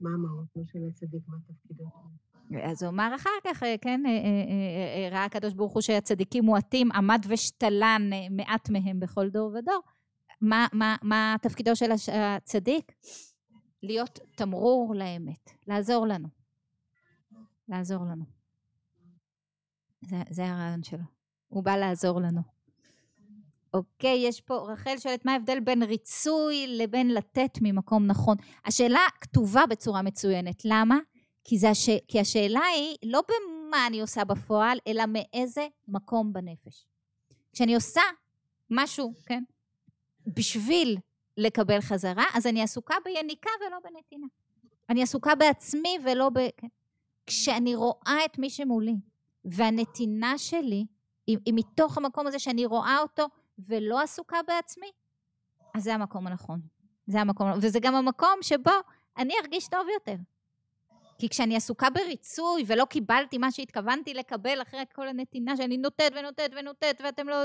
[0.00, 1.84] מה מהותו של הצדיק, מה תפקידו.
[2.62, 5.80] אז הוא אמר אחר כך, אה, כן, אה, אה, אה, אה, ראה הקדוש ברוך הוא
[5.80, 9.80] שהצדיקים מועטים, עמד ושתלן אה, מעט מהם בכל דור ודור.
[10.42, 12.92] מה, מה, מה תפקידו של הצדיק?
[13.82, 16.28] להיות תמרור לאמת, לעזור לנו.
[17.68, 18.24] לעזור לנו.
[20.02, 21.04] זה, זה הרעיון שלו.
[21.48, 22.40] הוא בא לעזור לנו.
[23.74, 28.36] אוקיי, יש פה, רחל שואלת מה ההבדל בין ריצוי לבין לתת ממקום נכון.
[28.64, 30.62] השאלה כתובה בצורה מצוינת.
[30.64, 30.98] למה?
[31.44, 31.88] כי, זה הש...
[32.08, 36.86] כי השאלה היא לא במה אני עושה בפועל, אלא מאיזה מקום בנפש.
[37.52, 38.02] כשאני עושה
[38.70, 39.42] משהו, כן,
[40.26, 40.98] בשביל
[41.36, 44.26] לקבל חזרה, אז אני עסוקה ביניקה ולא בנתינה.
[44.88, 46.38] אני עסוקה בעצמי ולא ב...
[46.56, 46.66] כן.
[47.26, 48.94] כשאני רואה את מי שמולי,
[49.44, 50.86] והנתינה שלי
[51.26, 53.26] היא, היא מתוך המקום הזה שאני רואה אותו
[53.58, 54.90] ולא עסוקה בעצמי,
[55.74, 56.60] אז זה המקום הנכון.
[57.06, 58.70] זה המקום, וזה גם המקום שבו
[59.16, 60.16] אני ארגיש טוב יותר.
[61.18, 66.50] כי כשאני עסוקה בריצוי ולא קיבלתי מה שהתכוונתי לקבל אחרי כל הנתינה שאני נותנת ונותנת
[66.56, 67.36] ונותנת ואתם לא...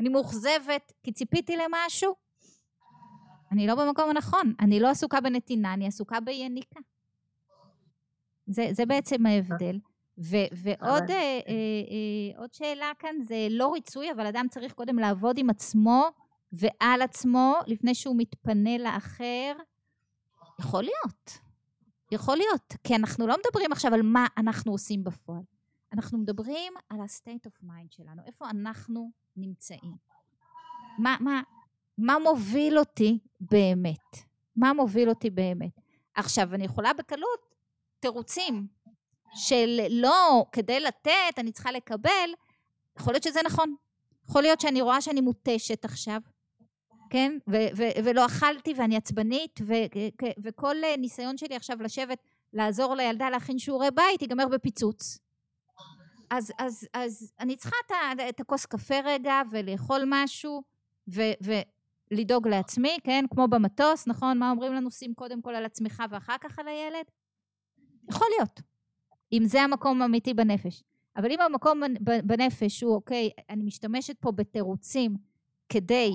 [0.00, 2.14] אני מאוכזבת כי ציפיתי למשהו,
[3.52, 4.54] אני לא במקום הנכון.
[4.60, 6.80] אני לא עסוקה בנתינה, אני עסוקה ביניקה.
[8.46, 9.78] זה, זה בעצם ההבדל.
[10.18, 14.98] ו, ועוד אה, אה, אה, עוד שאלה כאן זה לא ריצוי, אבל אדם צריך קודם
[14.98, 16.04] לעבוד עם עצמו
[16.52, 19.52] ועל עצמו לפני שהוא מתפנה לאחר.
[20.60, 21.38] יכול להיות.
[22.12, 22.74] יכול להיות.
[22.84, 25.42] כי אנחנו לא מדברים עכשיו על מה אנחנו עושים בפועל.
[25.96, 29.96] אנחנו מדברים על ה-state of mind שלנו, איפה אנחנו נמצאים.
[30.98, 31.42] מה, מה,
[31.98, 34.16] מה מוביל אותי באמת?
[34.56, 35.80] מה מוביל אותי באמת?
[36.14, 37.54] עכשיו, אני יכולה בקלות
[38.00, 38.66] תירוצים
[39.34, 42.30] של לא, כדי לתת, אני צריכה לקבל,
[42.98, 43.74] יכול להיות שזה נכון.
[44.28, 46.20] יכול להיות שאני רואה שאני מותשת עכשיו,
[47.10, 47.38] כן?
[47.48, 49.74] ו- ו- ולא אכלתי ואני עצבנית, ו-
[50.42, 52.18] וכל ניסיון שלי עכשיו לשבת,
[52.52, 55.25] לעזור לילדה להכין שיעורי בית, ייגמר בפיצוץ.
[56.30, 60.62] אז, אז, אז אני צריכה את, את הכוס קפה רגע ולאכול משהו
[61.08, 63.24] ו, ולדאוג לעצמי, כן?
[63.30, 64.38] כמו במטוס, נכון?
[64.38, 64.90] מה אומרים לנו?
[64.90, 67.04] שים קודם כל על עצמך ואחר כך על הילד?
[68.10, 68.60] יכול להיות.
[69.32, 70.82] אם זה המקום האמיתי בנפש.
[71.16, 75.16] אבל אם המקום בנפש הוא, אוקיי, אני משתמשת פה בתירוצים
[75.68, 76.12] כדי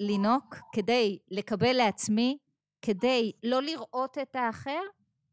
[0.00, 2.38] לינוק, כדי לקבל לעצמי,
[2.82, 4.80] כדי לא לראות את האחר,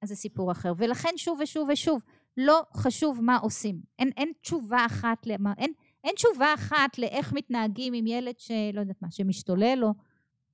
[0.02, 0.74] אז זה סיפור אחר.
[0.78, 2.02] ולכן שוב ושוב ושוב,
[2.38, 3.82] לא חשוב מה עושים.
[4.00, 5.74] אין, אין תשובה אחת למה, אין,
[6.04, 9.94] אין תשובה אחת לאיך מתנהגים עם ילד שלא יודעת מה, שמשתולל או...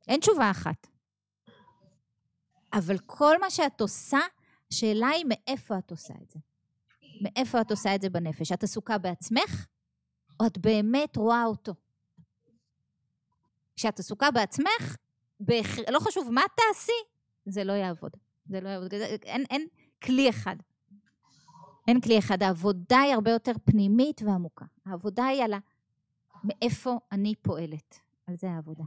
[0.07, 0.88] אין תשובה אחת.
[2.73, 4.19] אבל כל מה שאת עושה,
[4.71, 6.39] השאלה היא מאיפה את עושה את זה.
[7.21, 8.51] מאיפה את עושה את זה בנפש?
[8.51, 9.65] את עסוקה בעצמך,
[10.39, 11.73] או את באמת רואה אותו?
[13.76, 14.95] כשאת עסוקה בעצמך,
[15.39, 15.78] בהכ...
[15.91, 16.91] לא חשוב מה תעשי,
[17.45, 18.11] זה לא יעבוד.
[18.45, 18.93] זה לא יעבוד.
[19.23, 19.67] אין, אין
[20.03, 20.55] כלי אחד.
[21.88, 22.43] אין כלי אחד.
[22.43, 24.65] העבודה היא הרבה יותר פנימית ועמוקה.
[24.86, 25.59] העבודה היא על ה...
[26.43, 27.99] מאיפה אני פועלת.
[28.27, 28.83] על זה העבודה.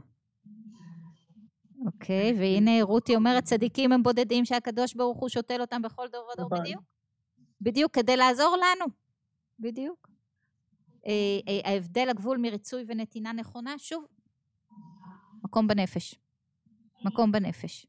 [1.85, 6.45] אוקיי, והנה רותי אומרת, צדיקים הם בודדים שהקדוש ברוך הוא שותל אותם בכל דור ודור,
[6.45, 6.59] נכון.
[6.59, 6.81] בדיוק.
[7.61, 8.85] בדיוק, כדי לעזור לנו.
[9.59, 10.09] בדיוק.
[11.07, 11.11] אה,
[11.47, 14.05] אה, ההבדל, הגבול מריצוי ונתינה נכונה, שוב,
[15.43, 16.15] מקום בנפש.
[17.05, 17.85] מקום בנפש.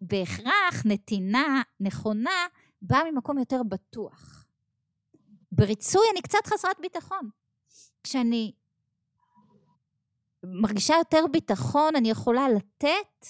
[0.00, 2.46] בהכרח נתינה נכונה
[2.86, 4.46] באה ממקום יותר בטוח.
[5.52, 7.30] בריצוי אני קצת חסרת ביטחון.
[8.02, 8.52] כשאני
[10.44, 13.26] מרגישה יותר ביטחון, אני יכולה לתת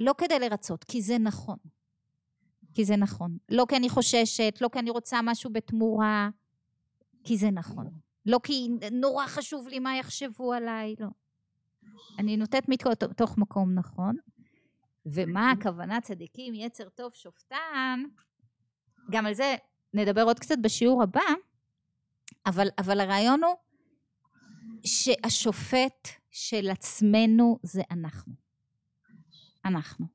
[0.00, 1.56] לא כדי לרצות, כי זה נכון.
[2.74, 3.38] כי זה נכון.
[3.48, 6.28] לא כי אני חוששת, לא כי אני רוצה משהו בתמורה,
[7.24, 7.90] כי זה נכון.
[8.26, 11.08] לא כי נורא חשוב לי מה יחשבו עליי, לא.
[12.18, 14.16] אני נותנת מתוך מקום נכון.
[15.06, 18.02] ומה הכוונה צדיקים, יצר טוב שופטן,
[19.10, 19.56] גם על זה
[19.94, 21.20] נדבר עוד קצת בשיעור הבא,
[22.46, 23.54] אבל, אבל הרעיון הוא
[24.86, 28.32] שהשופט של עצמנו זה אנחנו.
[29.64, 30.06] אנחנו,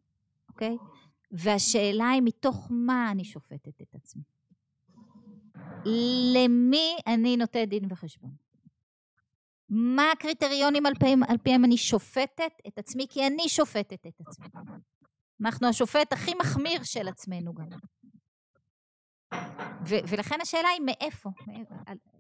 [0.50, 0.78] אוקיי?
[1.32, 4.24] והשאלה היא מתוך מה אני שופטת את עצמי.
[6.36, 8.32] למי אני נותנת דין וחשבון?
[9.70, 13.06] מה הקריטריונים על פיהם, על פיהם אני שופטת את עצמי?
[13.10, 14.48] כי אני שופטת את עצמי.
[15.42, 17.68] אנחנו השופט הכי מחמיר של עצמנו גם.
[19.82, 21.30] ו- ולכן השאלה היא מאיפה,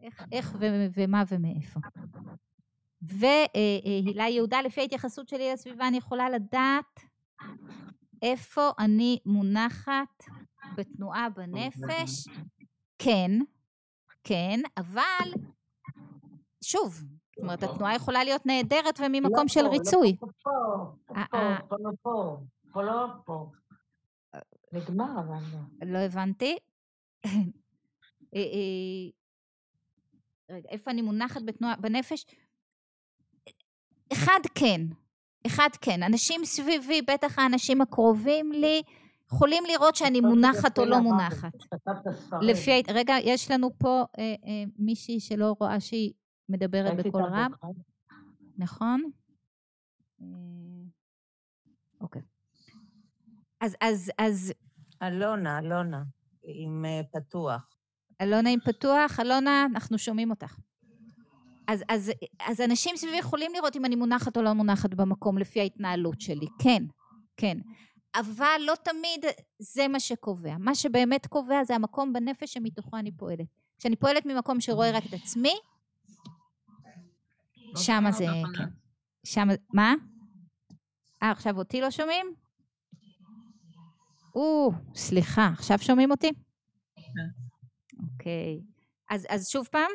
[0.04, 1.80] איך, איך ו- ומה ומאיפה.
[3.02, 7.00] והילה אה, יהודה, לפי ההתייחסות שלי לסביבה, אני יכולה לדעת
[8.22, 10.24] איפה אני מונחת
[10.76, 12.28] בתנועה בנפש.
[12.98, 13.32] כן,
[14.24, 15.32] כן, אבל
[16.64, 20.18] שוב, זאת אומרת, התנועה יכולה להיות נהדרת וממקום של פה, ריצוי.
[20.22, 20.52] לא פה,
[21.06, 21.38] פה, פה,
[21.68, 22.38] פה, לא פה,
[22.72, 23.52] פה, לא פה.
[24.74, 25.94] נגמר, אבל לא.
[25.94, 26.58] לא הבנתי.
[28.36, 29.10] אה, אה,
[30.50, 32.26] רגע, איפה אני מונחת בתנועה, בנפש?
[34.14, 34.82] אחד כן,
[35.48, 36.04] אחד כן.
[36.04, 38.82] אנשים סביבי, בטח האנשים הקרובים לי,
[39.32, 41.54] יכולים לראות שאני מונחת או לא מונחת.
[42.42, 46.14] לפי, רגע, יש לנו פה אה, אה, מישהי שלא רואה שהיא
[46.50, 47.52] מדברת בקול רם.
[48.58, 49.12] נכון?
[50.22, 50.28] אה,
[52.02, 52.22] אוקיי.
[53.62, 54.54] אז, אז, אז...
[55.04, 56.04] אלונה, אלונה,
[56.48, 57.78] עם uh, פתוח.
[58.22, 60.58] אלונה עם פתוח, אלונה, אנחנו שומעים אותך.
[61.68, 65.60] אז, אז, אז אנשים סביבי יכולים לראות אם אני מונחת או לא מונחת במקום לפי
[65.60, 66.84] ההתנהלות שלי, כן,
[67.38, 67.58] כן.
[68.16, 69.26] אבל לא תמיד
[69.60, 70.58] זה מה שקובע.
[70.60, 73.48] מה שבאמת קובע זה המקום בנפש שמתוכו אני פועלת.
[73.80, 75.54] כשאני פועלת ממקום שרואה רק את עצמי,
[77.58, 78.26] לא שם שומעת זה,
[78.58, 78.64] כן.
[79.24, 79.94] שם, מה?
[81.24, 82.47] אה, עכשיו אותי לא שומעים?
[84.38, 86.32] או, סליחה, עכשיו שומעים אותי?
[88.04, 88.62] אוקיי.
[89.10, 89.92] אז, אז שוב פעם,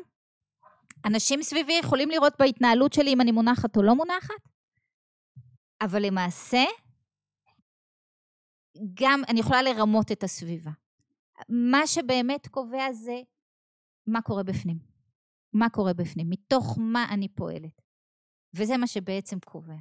[1.04, 4.48] אנשים סביבי יכולים לראות בהתנהלות שלי אם אני מונחת או לא מונחת,
[5.80, 6.64] אבל למעשה,
[8.94, 10.70] גם אני יכולה לרמות את הסביבה.
[11.48, 13.20] מה שבאמת קובע זה
[14.06, 14.78] מה קורה בפנים.
[15.52, 17.82] מה קורה בפנים, מתוך מה אני פועלת.
[18.54, 19.76] וזה מה שבעצם קובע.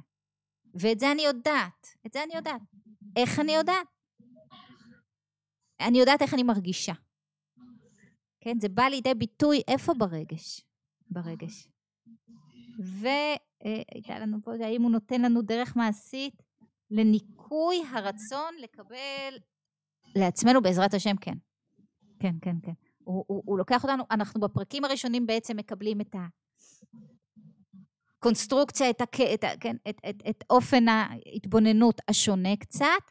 [0.74, 2.60] ואת זה אני יודעת, את זה אני יודעת.
[3.16, 3.91] איך אני יודעת?
[5.88, 6.92] אני יודעת איך אני מרגישה.
[8.40, 10.60] כן, זה בא לידי ביטוי איפה ברגש?
[11.10, 11.68] ברגש.
[12.78, 16.42] והייתה לנו פה, האם הוא נותן לנו דרך מעשית
[16.90, 19.38] לניקוי הרצון לקבל
[20.14, 21.34] לעצמנו בעזרת השם, כן.
[22.20, 22.72] כן, כן, כן.
[23.04, 26.16] הוא, הוא, הוא לוקח אותנו, אנחנו בפרקים הראשונים בעצם מקבלים את
[28.18, 33.02] הקונסטרוקציה, את, הק, את, כן, את, את, את אופן ההתבוננות השונה קצת,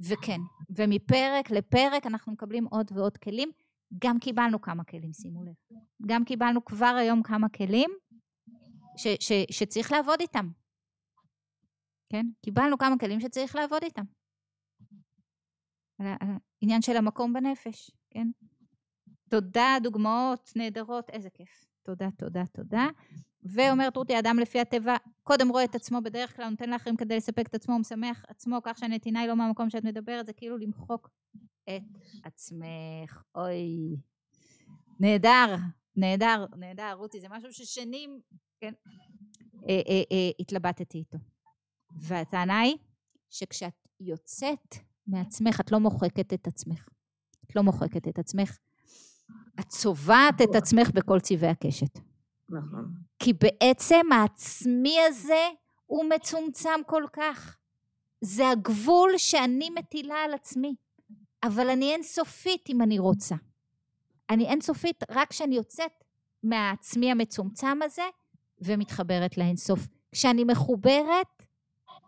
[0.00, 0.40] וכן,
[0.76, 3.50] ומפרק לפרק אנחנו מקבלים עוד ועוד כלים.
[3.98, 5.78] גם קיבלנו כמה כלים, שימו לב.
[6.06, 7.90] גם קיבלנו כבר היום כמה כלים
[8.96, 10.50] ש, ש, שצריך לעבוד איתם.
[12.08, 12.26] כן?
[12.42, 14.04] קיבלנו כמה כלים שצריך לעבוד איתם.
[15.98, 18.28] על העניין של המקום בנפש, כן?
[19.28, 21.64] תודה, דוגמאות נהדרות, איזה כיף.
[21.82, 22.86] תודה, תודה, תודה.
[23.42, 27.46] ואומרת רותי, האדם לפי הטבע קודם רואה את עצמו בדרך כלל, נותן לאחרים כדי לספק
[27.46, 31.10] את עצמו, הוא משמח עצמו, כך שהנתינה היא לא מהמקום שאת מדברת, זה כאילו למחוק
[31.64, 31.82] את
[32.24, 33.22] עצמך.
[33.34, 33.96] אוי.
[35.00, 35.56] נהדר,
[35.96, 38.20] נהדר, נהדר, רותי, זה משהו ששנים,
[38.60, 38.72] כן,
[39.68, 41.18] אה, אה, אה, התלבטתי איתו.
[41.96, 42.76] והטענה היא
[43.30, 44.76] שכשאת יוצאת
[45.06, 46.88] מעצמך, את לא מוחקת את עצמך.
[47.44, 48.58] את לא מוחקת את עצמך.
[49.60, 52.09] את צובעת את עצמך בכל צבעי הקשת.
[52.50, 52.92] נכון.
[53.18, 55.48] כי בעצם העצמי הזה
[55.86, 57.56] הוא מצומצם כל כך.
[58.20, 60.74] זה הגבול שאני מטילה על עצמי.
[61.42, 63.36] אבל אני אינסופית אם אני רוצה.
[64.30, 66.04] אני אינסופית רק כשאני יוצאת
[66.42, 68.02] מהעצמי המצומצם הזה
[68.60, 69.88] ומתחברת לאינסוף.
[70.12, 71.46] כשאני מחוברת,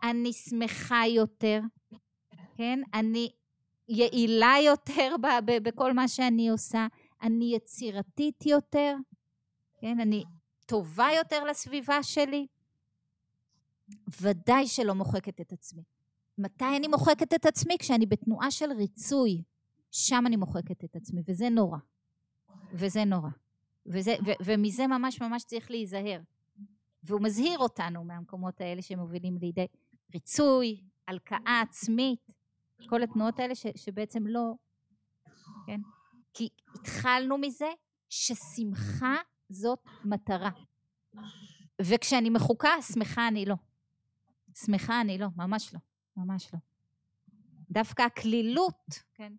[0.03, 1.59] אני שמחה יותר,
[2.55, 2.79] כן?
[2.93, 3.31] אני
[3.89, 5.15] יעילה יותר
[5.45, 6.87] בכל מה שאני עושה,
[7.21, 8.95] אני יצירתית יותר,
[9.83, 9.99] כן?
[9.99, 10.23] אני
[10.65, 12.47] טובה יותר לסביבה שלי.
[14.21, 15.83] ודאי שלא מוחקת את עצמי.
[16.37, 17.77] מתי אני מוחקת את עצמי?
[17.79, 19.43] כשאני בתנועה של ריצוי.
[19.91, 21.77] שם אני מוחקת את עצמי, וזה נורא.
[22.73, 23.29] וזה נורא.
[23.85, 26.19] וזה, ו, ומזה ממש ממש צריך להיזהר.
[27.03, 29.67] והוא מזהיר אותנו מהמקומות האלה שמובילים לידי
[30.13, 32.27] ריצוי, הלקאה עצמית,
[32.89, 34.53] כל התנועות האלה ש, שבעצם לא,
[35.67, 35.81] כן?
[36.33, 37.69] כי התחלנו מזה
[38.09, 39.15] ששמחה
[39.53, 40.49] זאת מטרה.
[41.81, 43.55] וכשאני מחוקה, שמחה אני לא.
[44.55, 45.79] שמחה אני לא, ממש לא,
[46.17, 46.59] ממש לא.
[47.71, 49.33] דווקא הקלילות, כן,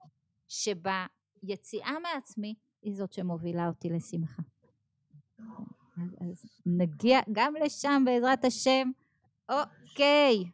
[0.49, 4.43] שביציאה מעצמי, היא זאת שמובילה אותי לשמחה.
[5.97, 8.91] אז, אז נגיע גם לשם בעזרת השם.
[9.49, 10.45] אוקיי.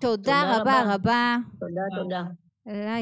[0.00, 0.94] תודה רבה רבה.
[0.94, 1.36] רבה.
[1.60, 2.22] תודה, תודה.